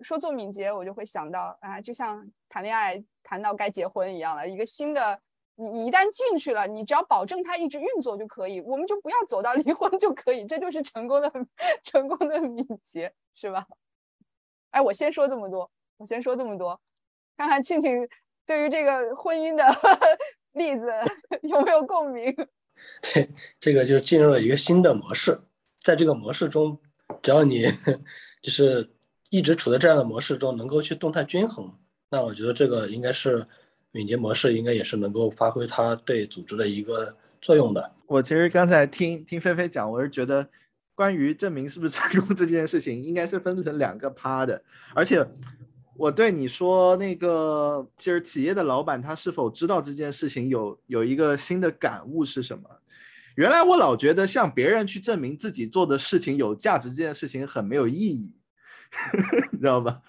[0.00, 5.20] 说做敏捷，我就会想到啊，就像谈恋爱谈到该结婚一样了，一个新的，
[5.56, 11.32] 你你一旦进去了，你只要保证它一直运作就可以，我们就不要走到 离婚就可以，这就是成功的
[11.84, 13.66] 成功的敏捷，是吧？
[14.70, 16.80] 哎，我先说这么多，我先说这么多，
[17.36, 18.08] 看看庆庆。
[18.46, 19.64] 对于这个婚姻的
[20.52, 20.86] 例子
[21.44, 22.30] 有没有共鸣？
[23.00, 25.40] 对，这个就是进入了一个新的模式，
[25.82, 26.78] 在这个模式中，
[27.22, 27.64] 只要你
[28.42, 28.94] 就是
[29.30, 31.72] 一直处在这样的模式中，能够去动态均衡，
[32.10, 33.48] 那我觉得这个应该是
[33.94, 37.92] 敏捷模式，应该也是能够发挥它对组织的一个作用的。
[38.06, 40.46] 我其实刚才听听菲菲讲，我是觉得
[40.94, 44.62] 关于证明是不是成功这件事情，应该是分成两个趴的，
[44.94, 45.26] 而且。
[45.96, 52.68] 我对你说，那个就是企业的老板，他是否知道这件事情有有一个新的感悟是什么？
[53.36, 58.32] 原来我老觉得向别人去证明自己做的事情有价值这件事情很没有意义，
[59.52, 60.02] 你知道吧？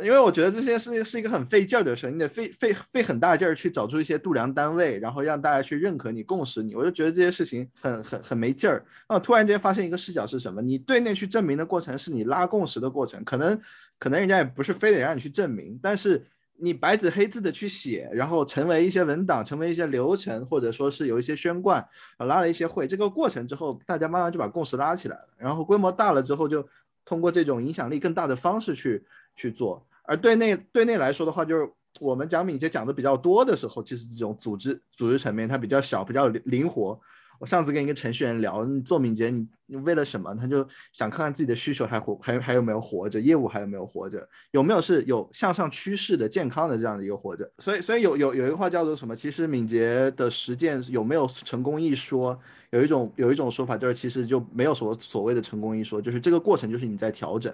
[0.00, 6.74] 因为我觉得这件事情是一个很费劲儿的事，你得费费费很大劲儿去找出一些度量单位，然后让大家去认可你、共识你。
[6.74, 8.82] 我就觉得这些事情很很很没劲儿。
[9.06, 10.62] 啊，突然间发现一个视角是什么？
[10.62, 13.60] 你对内去证明的过程是你拉共识的过程，可能
[13.98, 16.24] 可能人家也不是非得让你去证明，但是
[16.56, 21.86] 你白纸黑字的去写，然后成为一些文档，成为一些流程，或者说是有一些宣贯，
[22.18, 26.66] 拉了一些会，这个过程之后，大家慢慢就把共识拉起来了，然后规模大了之后就
[27.04, 29.04] 通过这种影响力更大的方式去。
[29.36, 31.68] 去做，而对内对内来说的话，就是
[32.00, 36.98] 我们讲敏捷讲的比较多的时候，其实这种组织组织层面它比较小，比较灵活。
[37.38, 39.28] 我上次跟一个程序员聊，你做敏捷，
[39.66, 40.32] 你为了什么？
[40.36, 47.50] 他就想看看自己的需求还活还还有没有活着，业务还有没有活着，有没有是有向上趋势的健康的这样的一个活着。
[47.58, 49.16] 所以所以有有有一个话叫做什么？
[49.16, 52.38] 其实敏捷的实践有没有成功一说？
[52.70, 57.52] 有一种有一种说法就是其实就没有所所谓的成功一说，就是这个过程就是你在调整。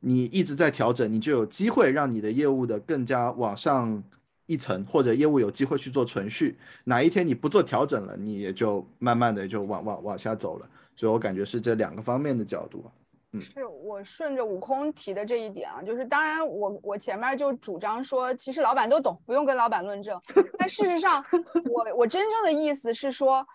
[0.00, 4.02] 你一直在调整，你就有机会让你的业务的更加往上
[4.46, 6.58] 一层，或者业务有机会去做存续。
[6.84, 10.66] 哪一天你不做调整了，你也就慢慢的就往往往下走了。
[10.96, 12.84] 所以我感觉是这两个方面的角度。
[13.32, 20.18] 嗯，是我顺着悟空提的这一点啊，就是当然我我前面就主张说，其实老板都懂，不用跟老板论证。
[20.58, 21.22] 但事实上，
[21.70, 23.46] 我我真正的意思是说，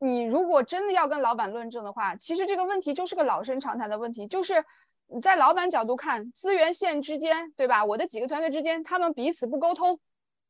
[0.00, 4.64] 你如果真的要跟老板论证的话，其实这个问题就是个老生常谈的问题，就是。
[5.14, 7.84] 你在老板角度看，资源线之间，对吧？
[7.84, 10.00] 我的几个团队之间，他们彼此不沟通，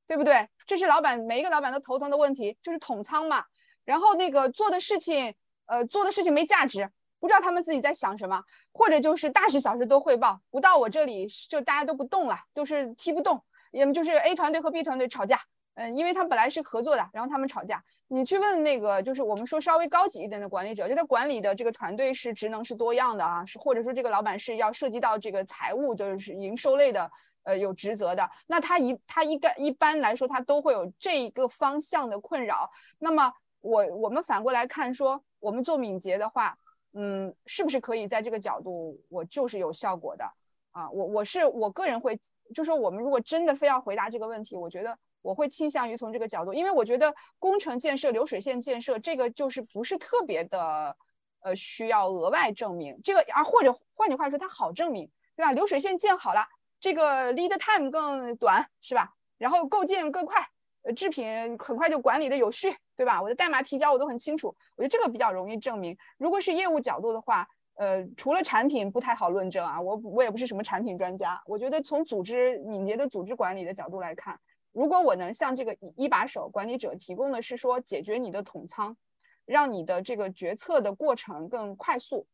[0.06, 0.48] 对不对？
[0.66, 3.44] 这是老板每一个老板都头疼的问题，就是统仓嘛。
[3.84, 5.34] 然后那个做的事情，
[5.66, 8.40] 呃，做的事情没价值，不知道他们自己在想什么，
[8.72, 15.40] 或者就是大事小事都汇报，不到我这里就大家都不动了，就是踢不动，也就是 A 团队和 B 团队吵架，
[15.74, 17.82] 嗯，因为他本来是合作的，然后他们吵架。
[18.08, 27.10] 你去问那个，就是我们说稍微高级一点的管理者，就他管理的这个团队是职能是多样的啊，是或者说这个老板是要涉及到这个财务，就是营收类的，
[27.44, 28.28] 呃，有职责的。
[28.46, 32.70] 那他一他一该一般来说，他都会有这一个方向的困扰。
[32.98, 33.32] 那么
[33.62, 36.54] 我我们反过来看说，我们做敏捷的话，
[36.92, 40.30] 嗯，是不是可以在这个角度，我就是有效果的
[40.72, 40.90] 啊？
[40.90, 42.20] 我我是我个人会，
[42.54, 44.98] 就说我们如果真的非要回答这个问题，我觉得。
[45.22, 50.94] 我会倾向于从这个角度，因为我觉得工程建设、流水线建设这个就是不是特别的，
[51.40, 55.52] 呃，需要额外证明这个啊，或者换句话说，它好证明，对吧？
[55.52, 56.44] 流水线建好了，
[56.80, 59.14] 这个 lead time 更短，是吧？
[59.38, 60.44] 然后构建更快，
[60.82, 63.22] 呃，制品很快就管理的有序，对吧？
[63.22, 65.96] 我的代码提交我都很清楚，我觉得这个比较容易证明。
[66.18, 74.38] 如果是业务角度的话，呃，除了产品不太好论证啊，我我也不是什么产品专家，我觉得从组织敏捷的组织管理的角度来看。
[74.72, 78.96] 如果我能向这个一把手管理者提供的是说解决你的统仓，
[79.44, 82.26] 让你的这个决策的过程更快速，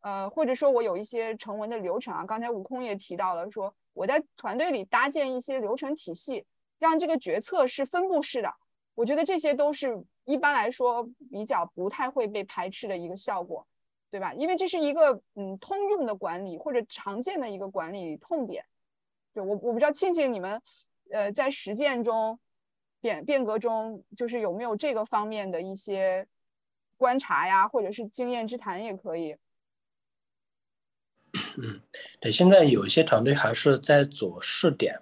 [0.00, 6.44] 呃，或者说我有一些成文的流程啊，刚才悟空也提到了，说我在团队里搭建一些流程体系，
[6.78, 8.52] 让这个决策是分布式的，
[8.94, 13.66] 我觉得这些都是一般来说比较不太会被排斥的一个效果，
[14.10, 14.34] 对吧？
[14.34, 18.62] 因为这是一个嗯通用的管理或者常见的一个管理痛点，
[19.32, 20.60] 对我我不知道庆庆你们。
[21.10, 22.38] 呃，在实践中
[23.00, 26.26] 变变革中，就是有没有这个方面的一些
[26.96, 29.36] 观察呀，或者是经验之谈也可以。
[31.58, 31.80] 嗯，
[32.20, 34.98] 对，现在有一些团队还是在做试点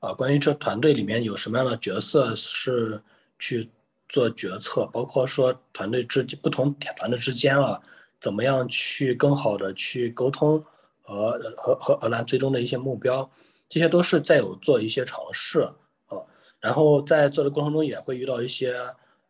[0.00, 0.12] 啊。
[0.12, 3.00] 关于这团队里面有什么样的角色是
[3.38, 3.70] 去
[4.08, 7.80] 做决策，包括说团队之不同团队之间啊，
[8.20, 10.64] 怎么样去更好的去沟通
[11.02, 13.30] 和和和和来最终的一些目标。
[13.68, 15.60] 这些都是在有做一些尝试
[16.06, 16.22] 啊，
[16.60, 18.74] 然后在做的过程中也会遇到一些，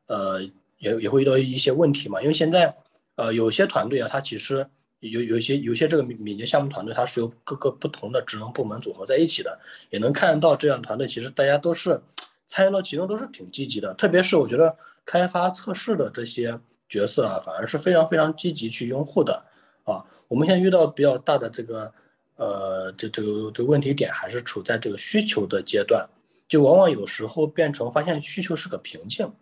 [0.09, 0.43] 呃，
[0.79, 2.21] 也也会遇到一些问题嘛。
[2.21, 2.75] 因为现在，
[3.15, 4.67] 呃，有些团队啊，它其实
[5.01, 11.99] 有有些有些这个敏敏捷项目团队，它是由各个不同的职能部门组合在一起的，也能看到这样团队其实大家都是
[12.47, 13.95] 参与到其中都是挺积极的。
[13.95, 19.43] 特别是我觉得开发测试的这些角色啊，反而是非常非常积极去拥护的
[19.85, 20.05] 啊。
[20.29, 21.91] 我们现在遇到比较大的这个。
[22.37, 26.07] 呃，这这个这个问题点还是处在这个需求的阶段，
[26.47, 29.33] 就往往有时候变成发现需求是个瓶颈，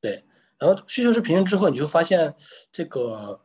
[0.00, 0.24] 对，
[0.58, 2.34] 然后需求是瓶颈之后，你就发现
[2.72, 3.38] 这个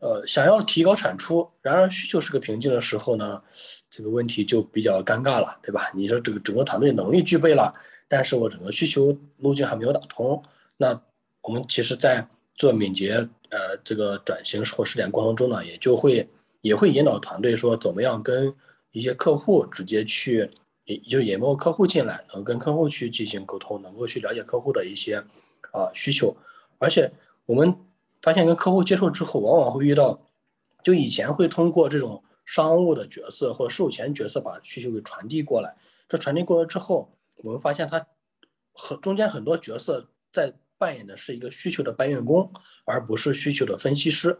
[0.00, 3.40] 呃想要提高产出，然而需求是个瓶颈的时候呢，
[3.88, 5.88] 这个问题就比较尴尬了，对吧？
[5.94, 7.72] 你说这个整个团队能力具备了，
[8.08, 10.42] 但是我整个需求路径还没有打通，
[10.76, 11.00] 那
[11.42, 12.26] 我们其实在
[12.56, 16.28] 做敏捷呃这个转型或试点过程中呢，也就会。
[16.60, 18.54] 也会引导团队说怎么样跟
[18.90, 20.50] 一些客户直接去，
[20.84, 25.22] 也就引诱客户进来，能跟客户去进行沟通，能够去了解客户的一些
[25.72, 26.36] 啊需求。
[26.78, 27.12] 而且
[27.46, 27.76] 我们
[28.22, 30.20] 发现跟客户接触之后，往往会遇到，
[30.82, 35.76] 就以前会通过这种商务的角色或者售前角色把需求给传递过来，
[36.08, 38.06] 这传递过来之后，我们发现他
[38.72, 42.50] 很中间很多角色在扮演的是一个需求的搬运工，
[42.84, 44.38] 而不是需求的分析师。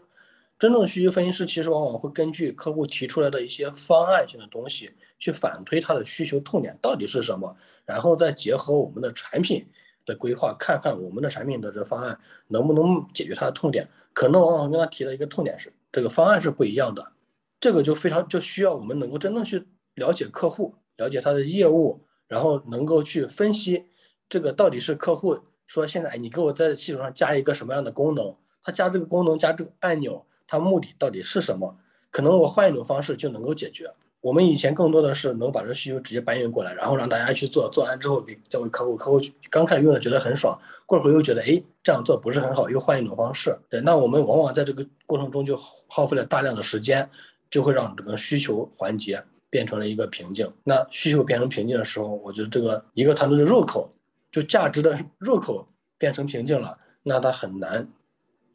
[0.59, 9.65] 真正的需求分析师其实往往会根据客户提出来的一些方案性的东西，去反推他的需求痛点到底是什么，然后再结合我们的产品
[10.05, 12.19] 的规划，看看我们的产品的这方案
[12.49, 13.89] 能不能解决他的痛点。
[14.11, 17.13] 可能往往跟他提的一个痛点是这个方案是不一样的，
[17.61, 23.85] 这个就非常就需要我们能够真正去了解客户，了解他的业务，然后能够去分析
[24.27, 30.25] 这个到底是客户说现在你给我在系统上加一个什么样的功能，他加这个功能加这个按钮。
[30.49, 31.77] 它目的到底是什么？
[32.09, 33.87] 可能我换一种方式就能够解决。
[34.19, 43.55] 我们以前更多的是能把这需求直接搬运过来，然后让大家去做，做完之后给交给客户，客户刚开始用的觉得很爽，过会儿又觉得哎这样做不是很好，又换一种方式。
[43.69, 45.55] 对，那我们往往在这个过程中就
[45.87, 47.07] 耗费了大量的时间，
[47.51, 50.51] 就会让整个需求环节变成了一个瓶颈。
[50.63, 53.89] 那需求变成瓶颈的时候，我觉得这个一个团队的入口，
[54.31, 55.65] 就价值的入口
[55.97, 57.87] 变成瓶颈了，那它很难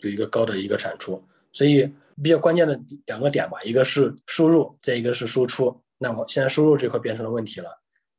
[0.00, 1.22] 有一个高的一个产出。
[1.54, 1.90] 所以
[2.22, 5.80] 比较关键的两个点吧，一个是输入，再一个是输出。
[5.96, 7.70] 那么现在输入这块变成了问题了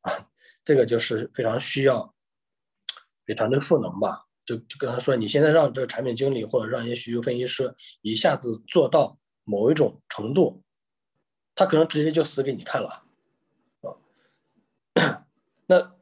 [0.01, 0.11] 啊，
[0.63, 2.15] 这个就是非常需要
[3.27, 4.25] 给团队赋能吧。
[4.45, 10.63] 就就跟他说，你现在让这个产品经理或者让一些需求分析师一下子做到某一种程度，
[11.53, 13.03] 他可能直接就死给你看了
[13.81, 15.25] 啊。
[15.67, 15.93] 那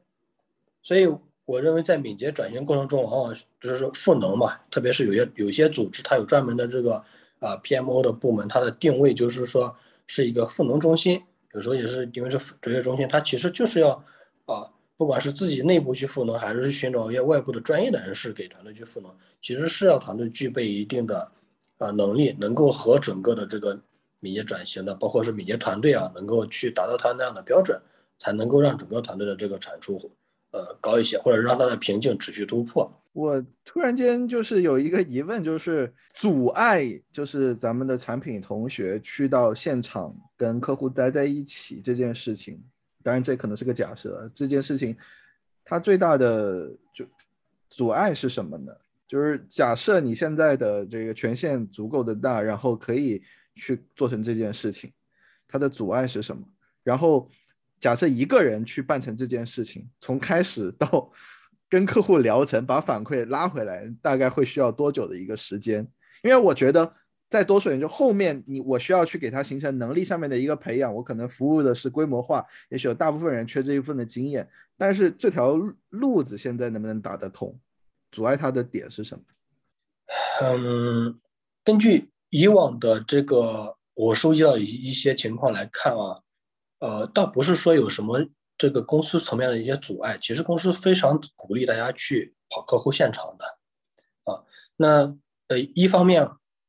[0.82, 1.14] 所以。
[1.46, 7.04] 我认为在敏捷转型过程中，往往就是赋能嘛，特别是有些有些组织，它有专门的这个
[7.40, 9.76] 啊 PMO 的部门，它的定位就是说
[10.06, 11.22] 是一个赋能中心，
[11.52, 13.90] 有时候也是定位是卓越中心，它其实就是要
[14.46, 19.10] 啊不管是自己内部去赋能，还是寻找一些外部的专业的人士给团队去赋能，
[19.42, 21.30] 其实是要团队具备一定的
[21.78, 23.78] 啊能力，能够和整个的这个
[24.20, 27.80] 敏捷转型的，包括是敏捷团队啊，能够去达到他那样的标准，
[28.18, 29.98] 才能够让整个团队的这个产出
[30.54, 32.88] 呃高一些，或者让他的瓶颈持续突破。
[33.12, 42.62] 我突然间就是有一个疑问，就是阻碍就是咱们的产品同学去到现场跟客户待在一起这件事情，
[43.02, 44.30] 当然这可能是个假设。
[44.32, 44.96] 这件事情
[45.64, 47.04] 它最大的就
[47.68, 48.72] 阻碍是什么呢？
[49.08, 53.20] 就是假设你现在的这个权限足够的大，然后可以
[53.56, 54.92] 去做成这件事情，
[55.46, 56.42] 它的阻碍是什么？
[56.82, 57.28] 然后
[57.84, 61.12] 假设一个人去办成这件事情，从开始到。
[61.68, 65.84] 跟客户聊成，把反馈拉回来，大概会需要多久的一个时间？
[66.22, 66.94] 因为我觉得，
[67.28, 75.58] 在多数人就后面，你我需要去给他形成能力上面的一个培养，我可能服务的是规模化，也许有大部分人缺这一份的经验，但是这条
[75.88, 77.58] 路子现在能不能打得通？
[78.12, 79.24] 阻碍他的点是什么？
[80.42, 81.18] 嗯，
[81.64, 86.22] 根据以往的这个我收集到一一些情况来看啊，
[86.84, 88.20] 呃，倒不是说有什么。
[88.56, 93.44] 这个公司层面的一些阻碍，其实公司非常鼓励大家去跑客户现场的，
[94.32, 94.44] 啊，
[94.76, 95.16] 那
[95.48, 96.22] 呃一方面，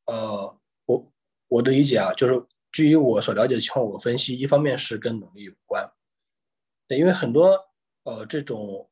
[0.07, 1.13] 呃我
[1.47, 2.43] 我的理解啊，就是
[2.73, 5.87] 基于我所了解的情况，我分析一方面是跟能力有关，
[6.87, 7.55] 对，因为很多
[8.03, 8.89] 呃这种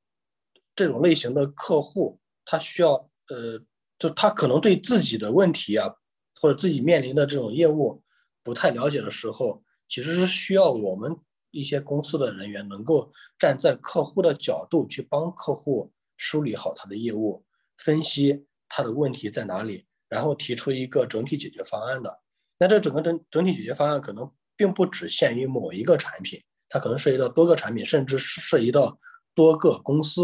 [0.75, 2.91] 这种类型的客户，他需要
[3.29, 3.59] 呃
[3.97, 5.91] 就他可能对自己的问题啊，
[6.39, 8.03] 或者自己面临的这种业务
[8.43, 11.15] 不太了解的时候，其实是需要我们。
[11.55, 17.45] 一些公司的人员能够站在客户的角度去帮客户梳理好他的业务，
[17.77, 22.21] 分析他的问题在哪里，然后提出一个整体解决方案的。
[22.57, 28.97] 那这整个整整体解决方案可能并不只限于某一个产品，它可能涉及到多个产品，甚至涉及到
[29.35, 30.23] 多个公司。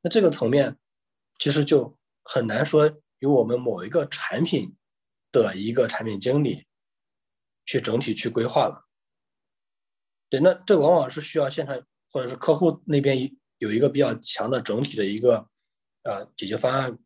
[0.00, 0.76] 那这个层面
[1.40, 2.88] 其实就很难说
[3.18, 4.76] 由我们某一个产品
[5.32, 6.64] 的一个产品经理
[7.72, 8.86] 去整体去规划了。
[10.28, 15.48] 对，那这往往是需要现场或者是客户那边有一个比较强的整体的一个
[16.02, 16.98] 呃解决方案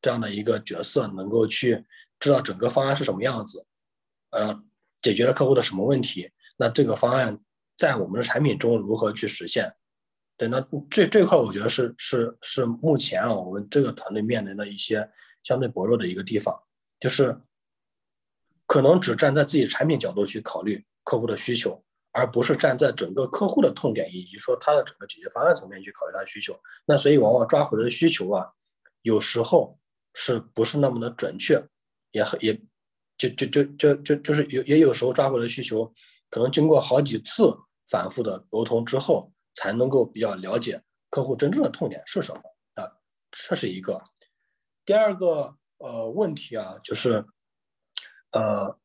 [0.00, 1.84] 这样的一个角色，能够去
[2.18, 3.66] 知道整个方案是什么样子，
[4.30, 4.58] 呃，
[5.02, 7.38] 解决了客户的什么问题，那这个方案
[7.76, 9.70] 在我们的产品中如何去实现？
[10.38, 15.06] 对，那这这块我觉得是是是目前啊我们这个团队面临的一些
[15.42, 16.58] 相对薄弱的一个地方，
[16.98, 17.38] 就是
[18.66, 21.82] 可能只站在自己产品角度去考虑客户的需求。
[22.16, 26.56] 而不是站在整个客户的痛点以及说他的整个解决方案层面去考虑他的需求，
[26.86, 28.46] 那所以往往抓回来的需求啊，
[29.02, 29.76] 有时候
[30.14, 31.60] 是不是那么的准确，
[32.12, 32.54] 也很也
[33.18, 35.92] 就就就就就就是有也有时候抓回来的需求，
[36.30, 37.52] 可能经过好几次
[37.88, 42.40] 反复的沟通之后，才能够比较了解客户真正的痛点是什么
[42.74, 42.86] 啊，
[43.32, 44.00] 这是一个。
[44.84, 47.24] 第二个呃问题啊，就是
[48.34, 48.78] 呃。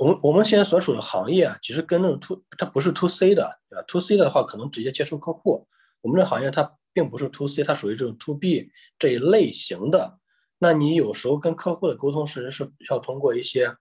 [0.00, 5.66] 我们我们现在所处的行业啊，其实跟那种 to 它不是 to C 的，对吧？to C 的话，可能直接接触客户。
[6.02, 10.20] 我们这行业它并不是 to C，它属于这种 to B 这一类型的。
[10.60, 13.74] 那你有时候跟客户的沟通，其实是要通过一些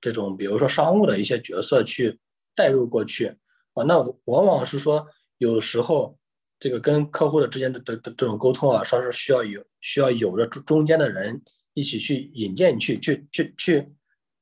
[0.00, 2.18] 这种，比如说商务的一些角色去
[2.56, 3.36] 带入过去
[3.74, 3.84] 啊。
[3.84, 5.06] 那往往是说，
[5.38, 6.18] 有时候
[6.58, 11.40] 这个跟客户的之间的的的这种沟通啊，说是需要有需要有着中中间的人
[11.74, 13.88] 一起去引荐去去去去，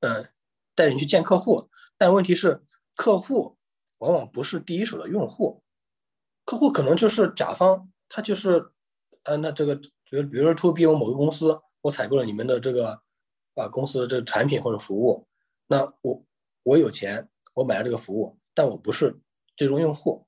[0.00, 0.26] 呃。
[0.74, 2.62] 带你去见客户，但问题是，
[2.94, 3.58] 客户
[3.98, 5.60] 往往不是第一手的用户，
[6.44, 8.70] 客户可能就是甲方，他就是，
[9.24, 13.02] 呃，那这个，比如比如说 to B 我某个公司，我采购了你们的这个，
[13.56, 15.26] 啊，公司的这个产品或者服务，
[15.66, 16.24] 那我
[16.62, 19.20] 我有钱，我买了这个服务，但我不是
[19.56, 20.24] 最终用户，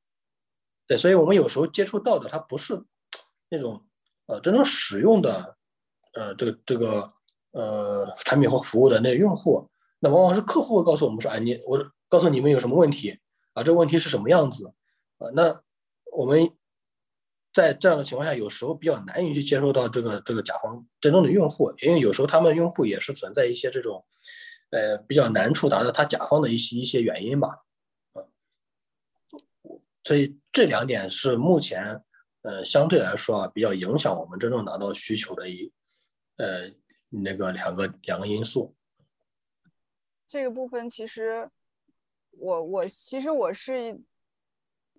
[0.88, 2.84] 对，所以我们有时候接触到的，它不是
[3.48, 3.86] 那种，
[4.26, 5.56] 呃，真正使用的，
[6.14, 7.12] 呃，这个这个，
[7.52, 9.68] 呃，产品或服务的那用户。
[9.98, 11.78] 那往往是客户会告诉我们说：“哎，你我
[12.08, 13.18] 告诉你们有什么问题
[13.52, 13.62] 啊？
[13.62, 14.72] 这问题是什么样子
[15.18, 15.60] 啊？”那
[16.12, 16.50] 我们
[17.52, 24.04] 在这样的情况下，有时候比较难以去接受到这个这个甲方真正的用户，因为有时候他们用户也是存在一些这种
[24.70, 27.48] 呃比较难触达的他甲方的一些一些原因吧，
[30.04, 32.02] 所以这两点是目前
[32.42, 35.70] 呃相对来说啊比较影响我们真正拿到需求的一
[36.36, 36.70] 呃
[37.10, 38.74] 那个两个两个因素。
[40.26, 41.50] 这个部分其实，
[42.30, 44.00] 我我其实我是，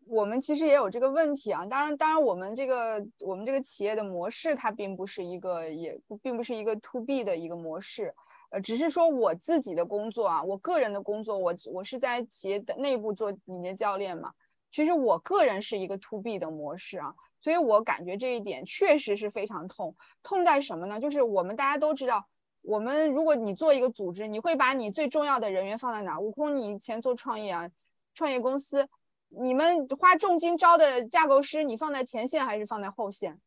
[0.05, 1.65] 我们其实也有这个问题啊。
[1.65, 8.13] 当然，当然，我们这个我们这个企业的模式，它并不是一个，也并不是一个 to B 的一个模式。
[8.49, 14.33] 呃，只是说我自己的工作啊，我个人的工作，我我是在企业的内部做敏捷教练嘛。
[14.69, 19.95] 其实我个人是一个 to B 的模式啊，所以我感觉这一点确实是非常痛。
[20.21, 20.99] 痛在什么呢？
[20.99, 22.27] 就是我们大家都知道，
[22.61, 26.19] 我们如果你做一个组织，你会把你最重要的人员放在哪？
[26.19, 27.69] 悟空，你以前做创业啊，
[28.13, 28.87] 创业公司，
[29.29, 33.39] 你们花重金招的架构师，你放在前线还是放在后线？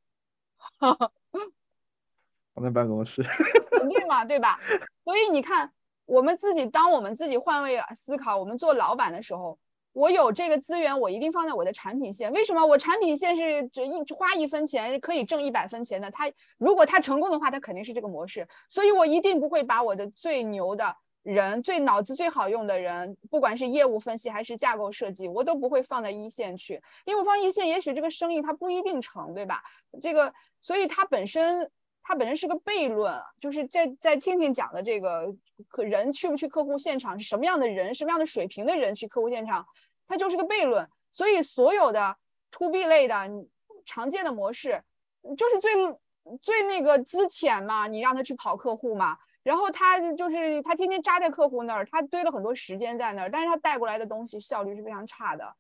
[2.54, 3.22] 放在办公室，
[3.70, 4.58] 肯定嘛，对吧？
[5.04, 5.72] 所以你看，
[6.06, 9.58] 我们自己当我们自己换位思考，我们做老板的时候。
[9.94, 12.30] 我有这个资源，我一定放在我的产品线。
[12.32, 16.10] 为什么我产品线是只一花一分钱可以挣一百分钱的？
[16.10, 18.46] 他如果他成功的话，他肯定是这个模式。
[18.68, 26.74] 所以我一定不会把我的最牛的人、最脑子最好用的人，不管是业务分析还是架构设计，我都不会放在一线去，
[27.04, 29.62] 因为我放一线，也许这个生意它不一定成，对吧？
[30.02, 31.70] 这个，所以它本身
[32.06, 35.34] 它本身是个悖论，就是在在听听讲的这个
[35.68, 39.66] 客人去不去客户现场，是什么样的人，什么样的水平的人去客户现场。
[40.06, 42.14] 它就是个悖论，所以所有的
[42.50, 43.28] to B 类的
[43.86, 44.82] 常见的模式，
[45.36, 45.72] 就是最
[46.42, 55.56] 最那个资浅嘛，你让他去跑客户嘛，然后他就是他天天扎在客户那儿，他堆了很多时间在那儿，但是他带过来的东西效率是非常差的。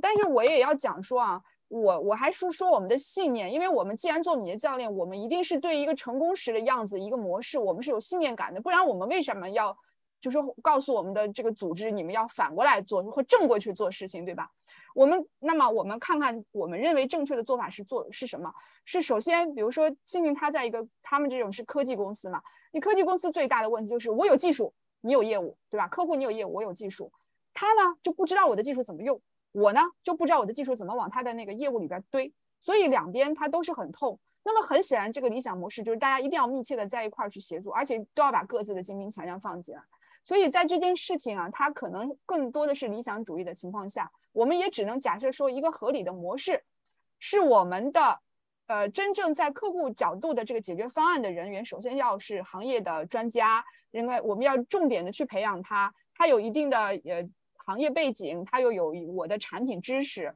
[0.00, 1.42] 但是我也要讲说啊，
[1.74, 9.76] 我我还是说我们的信念，因为我们既然做你的教练，我们一定是对一个成功时的样子一个模式，我们是有信念感的，不然我们为什么要？
[10.20, 14.50] 就是告诉我们的这个组织，你们要反过来做，或正过去做事情，对吧？
[14.94, 18.50] 我们那么我们看看，我们认为正确的做法是做是什么？
[18.86, 22.40] 是首先，比如说，静静他在一个他们这种是科技公司嘛？
[22.72, 24.72] 你科技公司最大的问题就是我有技术，
[25.02, 25.88] 你有业务，对吧？
[25.88, 27.12] 客户你有业务，我有技术，
[27.52, 29.20] 他呢就不知道我的技术怎么用，
[29.54, 34.18] 我呢就不知道我的技术怎么往他的那个业务里边堆，所以两边他都是很痛。
[34.42, 39.80] 那么很显然，这个理想模式就是大家一定要密切的在一块儿去协作，而且都要把各自的精兵强将放进来。
[40.24, 46.62] 所以在这件事情啊，它可能更多的是理想主义的情况下，我们也只能假设说一个合理的模式，
[47.18, 48.20] 是我们的，
[48.66, 57.26] 呃，真正在客户角度的这个解决方案的人员，首先要是行业的专家，应该我们要重点的去培养他，他有一定的呃
[57.64, 60.34] 行业背景，他又有我的产品知识，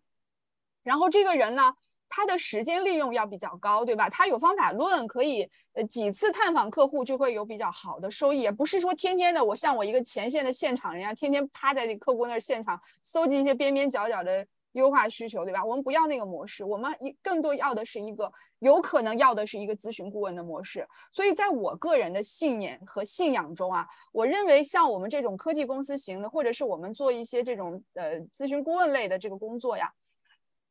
[0.83, 1.75] 然后这个人呢。
[2.11, 4.09] 他的时间利用要比较高，对吧？
[4.09, 15.65] 他有方法论，可以呃几次探访客户就会有比较好的收益，也不是说天天的我像我一个前线的现场人啊天天趴在那客户那儿现场搜集一些边边角角的优化需求，对吧？
[15.65, 20.87] 我们不要那个模式，我们一更多要的是一个有可能要的是一个咨询顾问的模式。
[21.13, 29.93] 所以在我个人的信念和信仰中啊，我认为像我们这种科技公司型的，或者是我们做一些这种呃咨询顾问类的这个工作呀。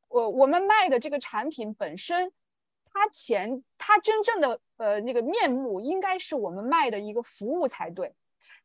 [0.10, 2.32] 我我们卖的这个产品本身，
[2.94, 8.14] 它前它真正的呃那个面目应该是我们卖的一个服务才对，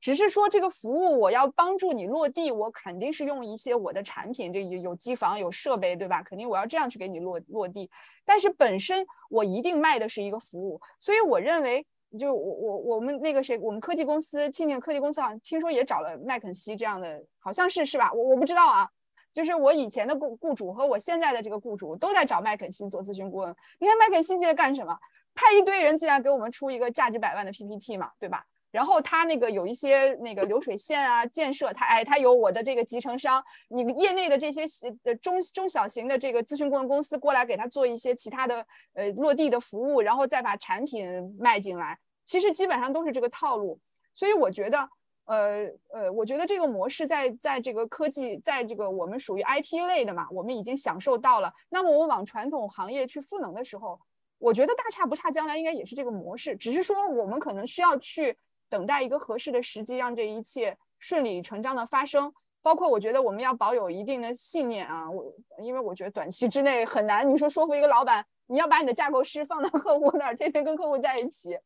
[0.03, 6.23] 只是说这个服务我要帮助你落地，我肯定是用一些我的产品，这有有机房有设备对吧？
[6.25, 7.89] 肯定我要这样去给你落落地，
[8.25, 11.87] 但是本身我一定卖的是一个服务，所以我认为
[12.19, 18.13] 就我我我们那个谁，我们科技公司庆庆科技公司好像听说也找了麦肯锡这样的，好像是是吧？
[18.13, 18.89] 我我不知道啊。
[19.33, 23.57] 就是我以前的雇雇主和我现在的这个雇主都在找麦肯锡做咨询顾问。
[23.79, 24.99] 你看麦肯锡在干什么？
[25.35, 28.45] 派一堆人进来给我们出一个价值百万的 PPT 嘛，对吧？
[28.73, 34.63] 然后他那个有一些那个流水线啊建设，他哎他有我的这个集成商，你业内的这些
[35.05, 41.97] 呃中中小型的这个咨询顾问公司过来给他做一些其他的呃落地的服务，然后再把产品卖进来，
[42.27, 43.79] 其实基本上都是这个套路。
[44.15, 44.89] 所以我觉得。
[45.25, 51.51] 呃呃，我觉得这个模式在在这个科技，在这个我们属于 IT 类的嘛，我们已经享受到了。
[51.71, 53.99] 那么我往传统行业去赋能的时候，
[54.39, 58.37] 我觉得大差不差，将来应该也是这个模式，只是说我们可能需要去
[58.73, 62.33] 等待一个合适的时机，让这一切顺理成章的发生。
[62.63, 71.59] 包括我觉得我们要保有一定的信念啊，我因为我觉得短期之内很难，你说说服一个老板，你要把你的架构师放到 客户那儿，天天跟客户在一起，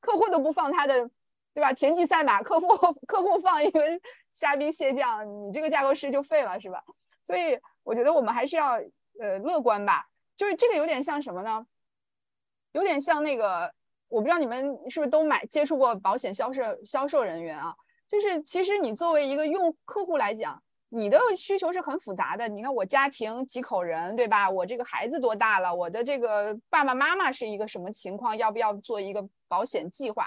[0.00, 1.10] 客户都不放他的。
[1.52, 1.72] 对吧？
[1.72, 2.68] 田忌赛马，客户
[3.08, 3.82] 客户放一个
[4.32, 6.80] 虾兵蟹将，你这个架构师就废了，是吧？
[7.24, 8.74] 所以我觉得我们还是要
[9.18, 10.06] 呃乐观吧。
[10.36, 11.66] 就是这个有点像什么呢？
[12.70, 13.74] 有点像那个，
[14.10, 17.74] 我不知道你们是不是都买接触过保险销售销售人员啊？
[18.08, 22.48] 就是其实你作为一个用客户来讲，你的需求是很复杂的。
[22.48, 24.50] 你看我家庭几口人，对吧？
[24.50, 25.74] 我这个孩子多大了？
[25.74, 28.36] 我的这个爸爸妈妈是一个什么情况？
[28.36, 30.26] 要不要做一个保险计划？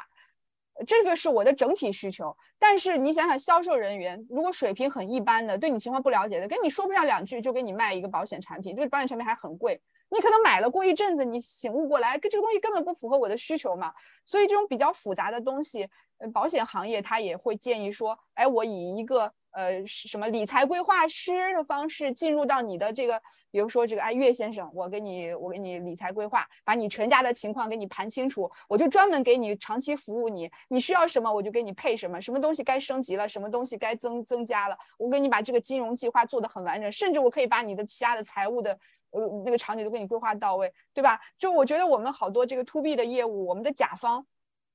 [0.87, 9.79] 这个是我的整体需求，但是你想想，销售人员如果水平很一般的，对你情况不了解的，跟你说不上两句就给你卖一个保险产品，这个保险产品还很贵，
[10.13, 13.91] 你可能买了过一阵子，你醒悟过来，跟这个东西根本不符合我的需求嘛。
[14.25, 15.89] 所以这种比较复杂的东西，
[16.19, 23.19] 呃，保险行业它也会建议说，哎，我以一个呃什么理财规划师的方式进入到你的这个，
[23.51, 38.79] 比如说这个哎岳先生，我给你我给你理财规划，把你全家的情况给你盘清楚，我就专门给你长期服务你，你需要什么我就给你配什么，什么东西该升级了，什么东西该增增加了，我给你把这个金融计划做得很完整，甚至我可以把你的其他的财务的。
[39.13, 41.19] 呃，那个场景都给你规划到位，对吧？
[41.37, 44.25] 就我觉得我们好多这个 to B 的业务，我们的甲方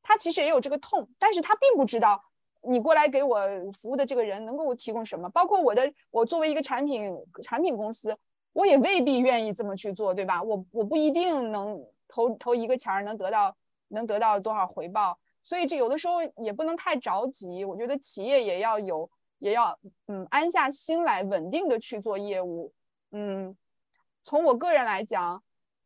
[0.01, 2.23] 他其实也有这个痛，但是他并不知道
[2.63, 3.41] 你过来给我
[3.79, 5.29] 服务的这个人能够提供什么。
[5.31, 7.13] 包括我的，我作为一个产品
[7.43, 8.17] 产品公司，
[8.53, 10.43] 我也未必愿意这么去做，对吧？
[10.43, 13.55] 我我不一定能投投一个钱儿能得到
[13.89, 17.65] 能得到多少回报，所以这有的时候也不能太着急。
[17.65, 19.11] 我觉得企业也要有，
[19.41, 22.73] 也要嗯安下心来，稳定的去做业务，
[23.11, 23.57] 嗯。
[24.29, 25.43] 从我个人来讲，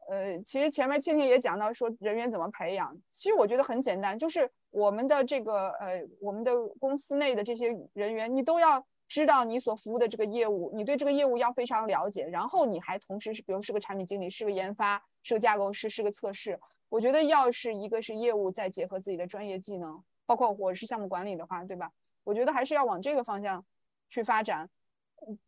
[0.08, 21.92] 呃，其实前面倩倩也讲到说人员怎么培养，其实我觉得很简单，就是我们的这个呃，我们的公司内的这些人员，你都要知道你所服务的这个业务，你对这个业务要非常了解，然后你还同时是，比如是个产品经理，是个研发，是个架构师，是个测试，我觉得要是一个是业务再结合自己的专业技能，包括我是项目管理的话，对吧？
[22.24, 23.64] 我觉得还是要往这个方向
[24.10, 24.68] 去发展。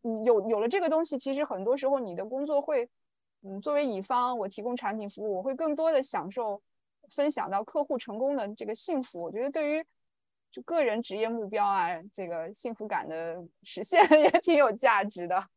[0.03, 2.89] 嗯，有有了这个东西，其实很多时候你的工作会，
[3.43, 6.61] 嗯，作为乙方，我提供产品服务，我会更多的享受
[7.11, 9.21] 分享到客户成功的这个幸福。
[9.21, 9.85] 我觉得对于
[10.51, 15.47] 就个人职业目标啊，这个幸福感的实现 也挺有价值的。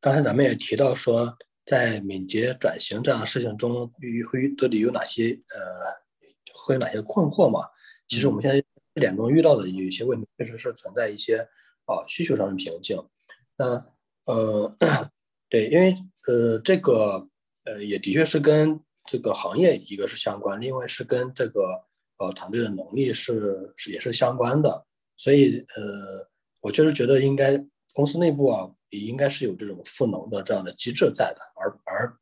[0.00, 3.90] 刚才咱们也提到说，在敏捷转型这样的事情中，
[4.30, 5.60] 会到底有哪些呃，
[6.54, 7.68] 会有哪些困惑嘛？
[8.06, 8.64] 其实我们现在试
[9.00, 11.38] 点中遇到的有一些问题，确实是存在一些
[11.86, 12.96] 啊需求上的瓶颈。
[13.56, 13.86] 那
[14.24, 14.76] 呃，
[15.48, 15.94] 对，因为
[16.26, 17.28] 呃，这个
[17.64, 21.60] 呃，也的确是跟这个行业一个是相关，另外是跟这个
[22.18, 24.86] 呃团队的能力是是也是相关的，
[25.16, 26.28] 所以呃，
[26.60, 32.18] 我确实觉得应该公司内部啊，也应该是有这种赋能的这样的机制在的，而而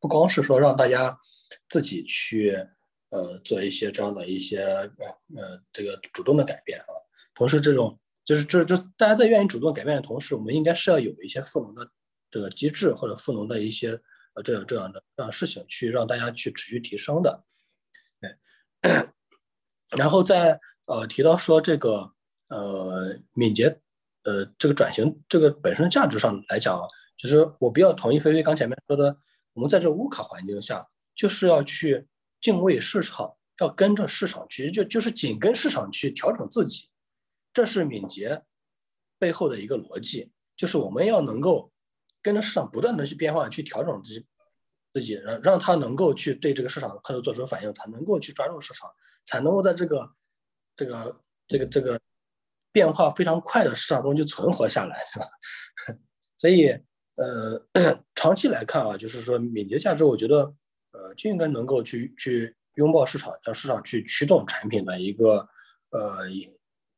[0.00, 1.18] 不光是说让大家
[1.68, 2.54] 自己去
[3.10, 4.90] 呃做一些这样的一些呃
[5.36, 6.92] 呃这个主动的改变啊，
[7.34, 7.98] 同时这种。
[8.24, 11.90] 就是这这，大家在愿意主动改变的同时，我们应该是要有一些赋能的
[12.30, 14.00] 这个机制，或者赋能的一些
[14.34, 17.44] 呃这样这样的这样事情，去让大家去持续提升的。
[18.20, 18.36] 对，
[19.98, 22.10] 然后在呃提到说这个
[22.48, 23.78] 呃敏捷
[24.22, 26.80] 呃这个转型这个本身价值上来讲，
[27.18, 29.14] 其实我比较同意菲菲刚前面说的，
[29.52, 30.82] 我们在这乌卡环境下，
[31.14, 32.06] 就是要去
[32.40, 36.88] 敬畏市场，要跟着市场去，就就是紧跟市场去调整自己。
[37.54, 38.42] 这是敏捷
[39.18, 41.70] 背后的一个逻辑，就是我们要能够
[42.20, 44.26] 跟着市场不断的去变化，去调整自己
[44.92, 48.90] 自己，让让他能够去对这个市场快速做出反应，才能够去抓住市场，
[49.24, 50.10] 才能够在这个
[50.76, 52.00] 这个这个这个
[52.72, 55.26] 变化非常快的市场中去存活下来，是吧？
[56.36, 56.68] 所以，
[57.14, 57.64] 呃，
[58.16, 60.52] 长期来看啊，就是说敏捷价值，我觉得，
[60.90, 65.48] 呃，就应该能够去去拥抱市场，让市场去驱动产品的一个
[65.90, 66.26] 呃。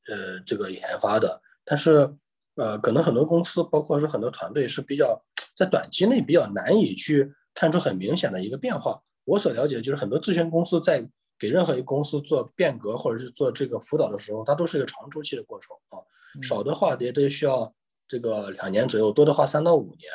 [0.09, 2.09] 呃，这个研发的，但是，
[2.55, 5.21] 呃，可能很多公司，包括是很多团队，是比较
[5.57, 9.03] 在短期内比较难以去看出很明显的一个变化。
[9.25, 11.05] 我所了解的就是，很多咨询公司在
[11.39, 15.99] 给任何一个公司做变革或者是做这个辅导的时候，它都是一个长周期的过程啊，
[16.41, 17.75] 少的话也得需要
[18.07, 20.11] 这个两年左右，多的话三到五年，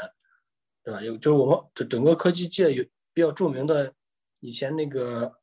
[0.86, 1.02] 对吧？
[1.02, 2.82] 有就是我们整整个科技界有
[3.14, 3.94] 比较著名的，
[4.40, 5.34] 以前那个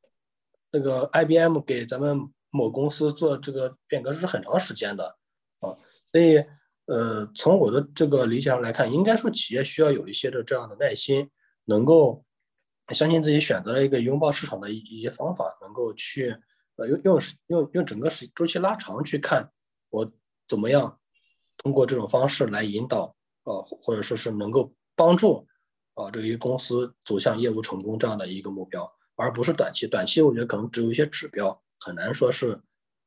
[0.71, 2.33] 那个 IBM 给咱们。
[2.51, 5.17] 某公司做这个变革是很长时间的
[5.61, 5.77] 啊，
[6.11, 6.43] 所以
[6.87, 11.29] 呃，从我的这个理解上来看，应该说企业需要有一些的这样的耐心，
[11.67, 12.25] 能够
[12.89, 16.35] 相信自己选择了一个拥抱市场的一一些方法，能够去
[16.77, 19.51] 呃用用用用整个时周期拉长去看
[19.91, 20.11] 我
[20.47, 20.99] 怎么样
[21.59, 25.47] 通过这种方式来引导啊，或者说是能够帮助
[25.93, 29.87] 啊这一公司走向业务成功这样的一个目标，而不是短期。
[29.87, 31.63] 短期我觉得可能只有一些指标。
[31.81, 32.61] 很难说是，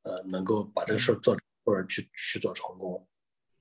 [0.04, 3.06] 呃，能够把这个事儿做或者去去做成功。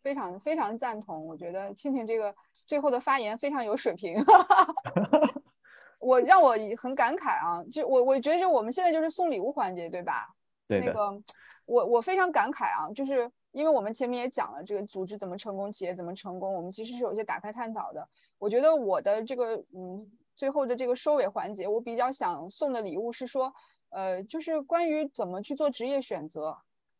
[0.03, 2.35] 非常非常赞同，我觉得庆庆这个
[2.67, 4.17] 最后的发言非常有水平。
[6.01, 10.35] 我让我很感慨啊，就我我觉得就我们现在就是送礼物环节，对吧？
[10.67, 11.23] 对那个
[11.67, 18.09] 我我非常感慨啊，就是因为我们前面也讲了这个组织怎么成功，企业怎么成功，我们其实是有些打开探讨的。
[18.39, 23.53] 我觉得我的这个嗯最后的这个收尾环节，我比较想送的礼物是说。
[23.91, 26.57] 呃，就是关于怎么去做职业选择，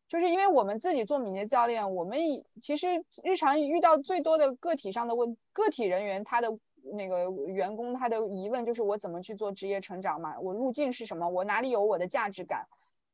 [0.09, 2.19] 就是因为我们自己做敏捷教练，我们
[2.61, 6.49] 其实日常遇到最多的个体上的问，个体人员他的
[6.95, 10.39] 那个员工他的疑问就是我怎么去做职业成长嘛？
[10.41, 11.29] 我路径是什么？
[11.29, 12.67] 我哪里有我的价值感？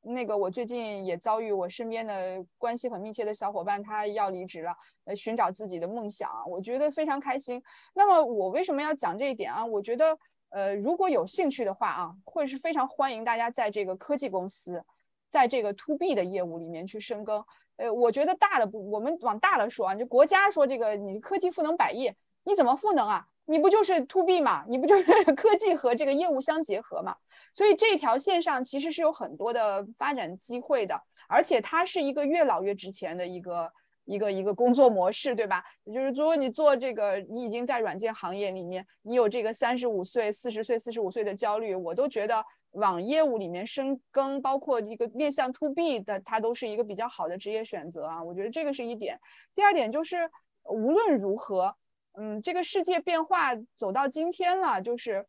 [0.08, 4.72] 那个我最近也遭遇我身边的关系很密切的小伙伴，他要离职了，
[5.04, 7.60] 呃，寻找自己的梦想，我觉得非常开心。
[7.92, 9.66] 那么我为什么要讲这一点啊？
[9.66, 10.16] 我觉得，
[10.50, 14.82] 呃，如果有兴趣的话啊，会是非常欢迎大家在这个科技公司，
[15.30, 17.44] 在这个 to B 的业务里面去深耕。
[17.76, 23.26] 呃，我觉得大的不，我们往大了说啊，就国家说这个你科技赋能百业，你怎么赋能啊？
[23.48, 24.64] 你不就是 to B 嘛？
[24.66, 25.04] 你不就是
[25.36, 27.14] 科技和这个业务相结合嘛？
[27.52, 33.70] 所以这条线上其实是有很多的发展机会的，而且它是一个越老越值钱的一个
[34.06, 35.62] 一个一个工作模式，对吧？
[35.84, 48.22] 就是如果你做这个，你已经在软件行业里面，你有这个三十五岁、四十岁、四十五岁的焦虑，我都觉得往业务里面深耕，包括一个面向 to B 的，它都是一个比较好的职业选择啊。
[48.22, 49.20] 我觉得这个是一点。
[49.54, 50.30] 第二点就是
[50.64, 51.76] 无论如何。
[52.18, 55.26] 嗯，这个世界变化走到今天了，就是，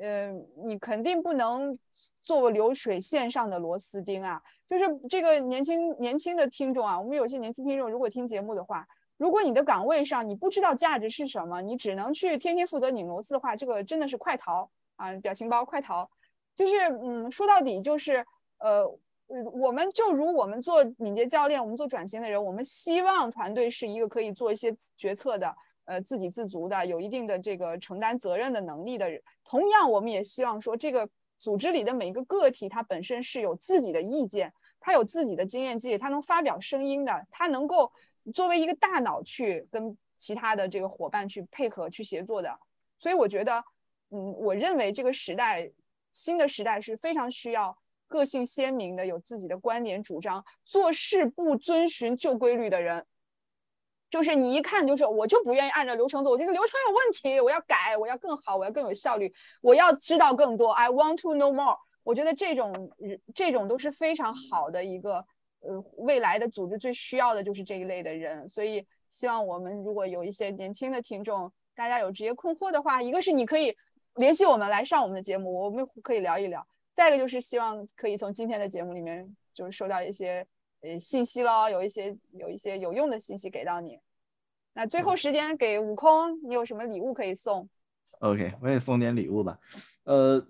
[0.00, 0.32] 呃，
[0.64, 1.78] 你肯定不能
[2.22, 4.40] 做流水线上的螺丝钉啊。
[4.68, 8.86] 就是这个年轻年轻的听众啊，我们有些年轻听众，如果听节目的话，
[9.16, 15.14] 如果你的岗位上你不知道价值是什么，你只能去天天负责拧螺丝的话，这个真的是快逃啊！
[15.16, 16.08] 表情包快逃，
[16.54, 18.24] 就是嗯，说到底就是，
[18.58, 18.86] 呃，
[19.26, 25.54] 我们就如我们做敏捷教练，我们做转型的人，我们希望团队是一个可以做一些决策的。
[25.86, 37.90] 呃，自给自足的，有一定的这个承担责任的能力的人，同样，我们也希望说，这个组织里的每一个个体，他本身是有自己的意见，他有自己的经验积累，他能发表声音的，他能够
[38.34, 42.58] 作为一个大脑去跟其他的这个伙伴去配合、去协作的。
[42.98, 43.64] 所以，我觉得，
[44.10, 45.72] 嗯，我认为这个时代，
[46.12, 47.74] 新的时代是非常需要
[48.06, 53.06] 个性鲜明的、有自己的观点主张、做事不遵循旧规律的人。
[54.10, 59.30] 就是你一看就是，我就不愿意按照流程做，我觉得流程有问题，我要改，我要更好，我要更有效率，
[59.60, 60.70] 我要知道更多。
[60.72, 61.76] I want to know more。
[62.02, 62.90] 我觉得这种
[63.34, 65.22] 这种都是非常好的一个，
[65.60, 68.48] 呃，未来的组织最需要的就是这一类的人。
[68.48, 73.76] 所以希望我们如果有一些年轻的听众，大家有职业困惑的话，一个是你可以
[74.14, 76.62] 联系我们来上我们的节目，我们可以聊一聊；
[76.94, 80.46] 再一个就是希望可以从今天的节目里面就是收到一些。
[80.80, 83.98] 呃，信息咯，有一些有一些有用的信息给到你。
[84.74, 87.68] 那最后时间给悟空，你有什么礼物可以送
[88.20, 89.58] ？OK，我也送点礼物吧。
[90.04, 90.40] 呃，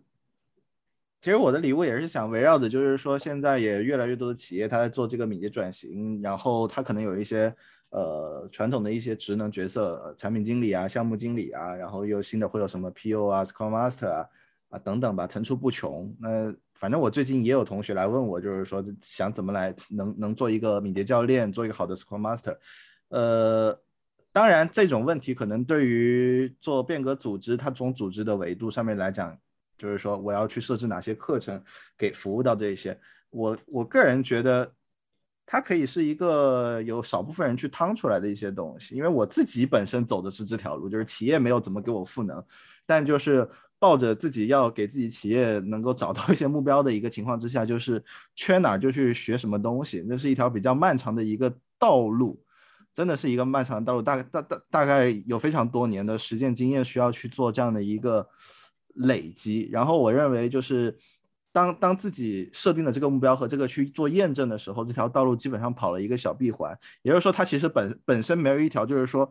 [1.21, 7.55] 其实我的礼物也是想围绕着，就是说现在也越来越多的企业他在做这个敏捷转型，然后他可能有一些
[7.89, 14.29] 呃传统的一些职能角色，产品经理啊、项目经理啊，然后又新的会有什么 PO 啊、Scrum Master 啊
[14.69, 16.15] 啊等等吧，层出不穷。
[16.21, 22.57] 那反正我最近也有同学来问我，就是说想怎么来能能做一个敏捷教练，做一个好的 s c r o m Master。
[23.09, 23.77] 呃，
[24.33, 29.37] 当然这种问题可能对于做变革组织，它从组织的维度上面来讲，
[29.77, 31.61] 就是说我要去设置哪些课程
[31.97, 32.97] 给服务到这一些。
[33.31, 34.73] 我我个人觉得，
[35.45, 42.41] 它可以是一个有少部分人去趟出来的一些东西，因为我自己本身走的是这条路，就是企业没有怎么给我赋能，
[42.87, 43.49] 但就是。
[43.81, 48.03] 抱着自己要给自己企业能够找到一些目标的一个情况之下，就是
[48.35, 52.43] 缺哪儿就去学什么东西，那是一条比较漫长的一个道路，
[52.93, 58.29] 真的是一个漫长的道路，大概大大大概有非常多年的实践经验需要去做这样的一个
[58.95, 59.69] 累积。
[59.71, 60.99] 然后我认为就是
[61.53, 69.31] 当当自己设定了这个目标和这个去做验证的时候，这条道路基本上跑了一个小闭环，也就是说它其实本本身没有一条就是说。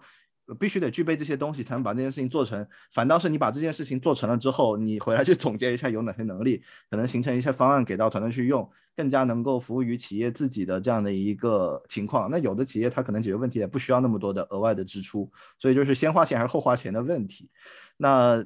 [0.55, 2.65] 必须得具备这些东西才能把这件事情做成。
[2.91, 12.31] 反倒是你把这件事情做成了之后，你回来去总结一下有哪些能力，可能形成一些方案给到团队去用，更加能够服务于企业自己的这样的一个情况。
[12.31, 15.29] 那有的企业它可能解决问题也不需要那么多的额外的支出，
[15.59, 17.49] 所以就是先花钱还是后花钱的问题。
[17.97, 18.41] 那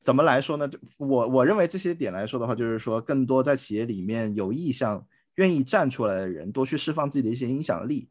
[0.00, 0.70] 怎么来说呢？
[0.96, 8.08] 我我认为这些点来说的话，就是说更多在企业里面有意向、愿意站出来的人，多去释放自己的一些影响力。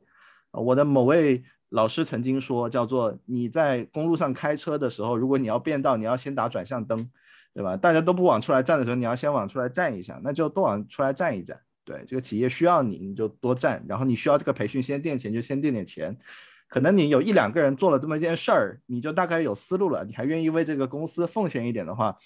[0.51, 1.43] 我的某位。
[1.71, 7.09] 老师曾经说，叫做你在公路上开车的时候，如果你要变道，你要先打转向灯，
[7.53, 7.77] 对吧？
[7.77, 11.59] 大家都不往出来站的时候，你要先往出来站一下，那就多往出来站一站。
[11.85, 13.83] 对，这个企业需要你，你就多站。
[13.87, 16.15] 然后你需要这个培训先垫钱，就先垫点钱。
[16.67, 22.17] 可能你有一两个人做了这么一件事儿，你就大概有思路了，你还愿意为这个公司奉献一点的话，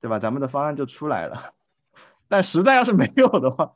[0.00, 0.18] 对吧？
[0.18, 1.52] 咱们的方案就出来了。
[2.26, 3.72] 但实在要是没有的话，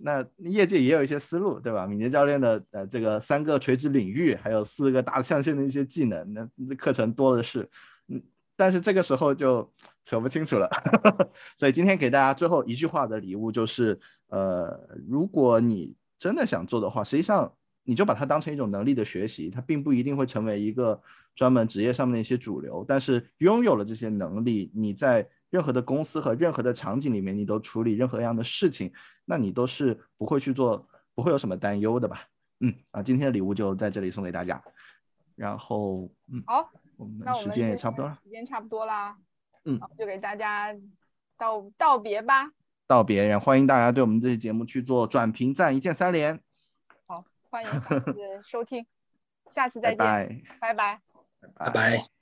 [0.00, 1.86] 那业界也有一些思路，对吧？
[1.86, 7.68] 敏捷教练的呃这个三个垂直领域，还有四个大象限的一些技能，那课程多的是，
[8.06, 8.22] 嗯，
[8.56, 9.68] 但是这个时候就
[10.04, 10.70] 扯不清楚了。
[11.58, 21.00] 所以今天给大家最后一句话的礼物就是，呃，如果你真的想做的话，实际上你就把它当成一种能力的学习，它并不一定会成为一个
[21.34, 28.92] 专门职业上面的一些主流，但是拥有了这些能力，你在任何的公司和任何的场景里面，你都处理任何样的事情，
[29.24, 32.28] 那你都是不会去做，不会有什么担忧的吧？
[32.60, 34.62] 嗯啊，今天的礼物就在这里送给大家。
[35.36, 39.16] 然后嗯，好，我们那我们时间也差不多了，时间差不多啦，
[39.64, 40.74] 嗯好，就给大家
[41.36, 42.50] 道道别吧。
[42.86, 46.40] 道别，然后欢迎大家对我们这期节目去做转评赞，一键三连，
[47.06, 48.84] 好，欢迎下次收听，
[49.50, 51.00] 下次再拜见，拜，拜拜。
[51.54, 52.17] 拜拜。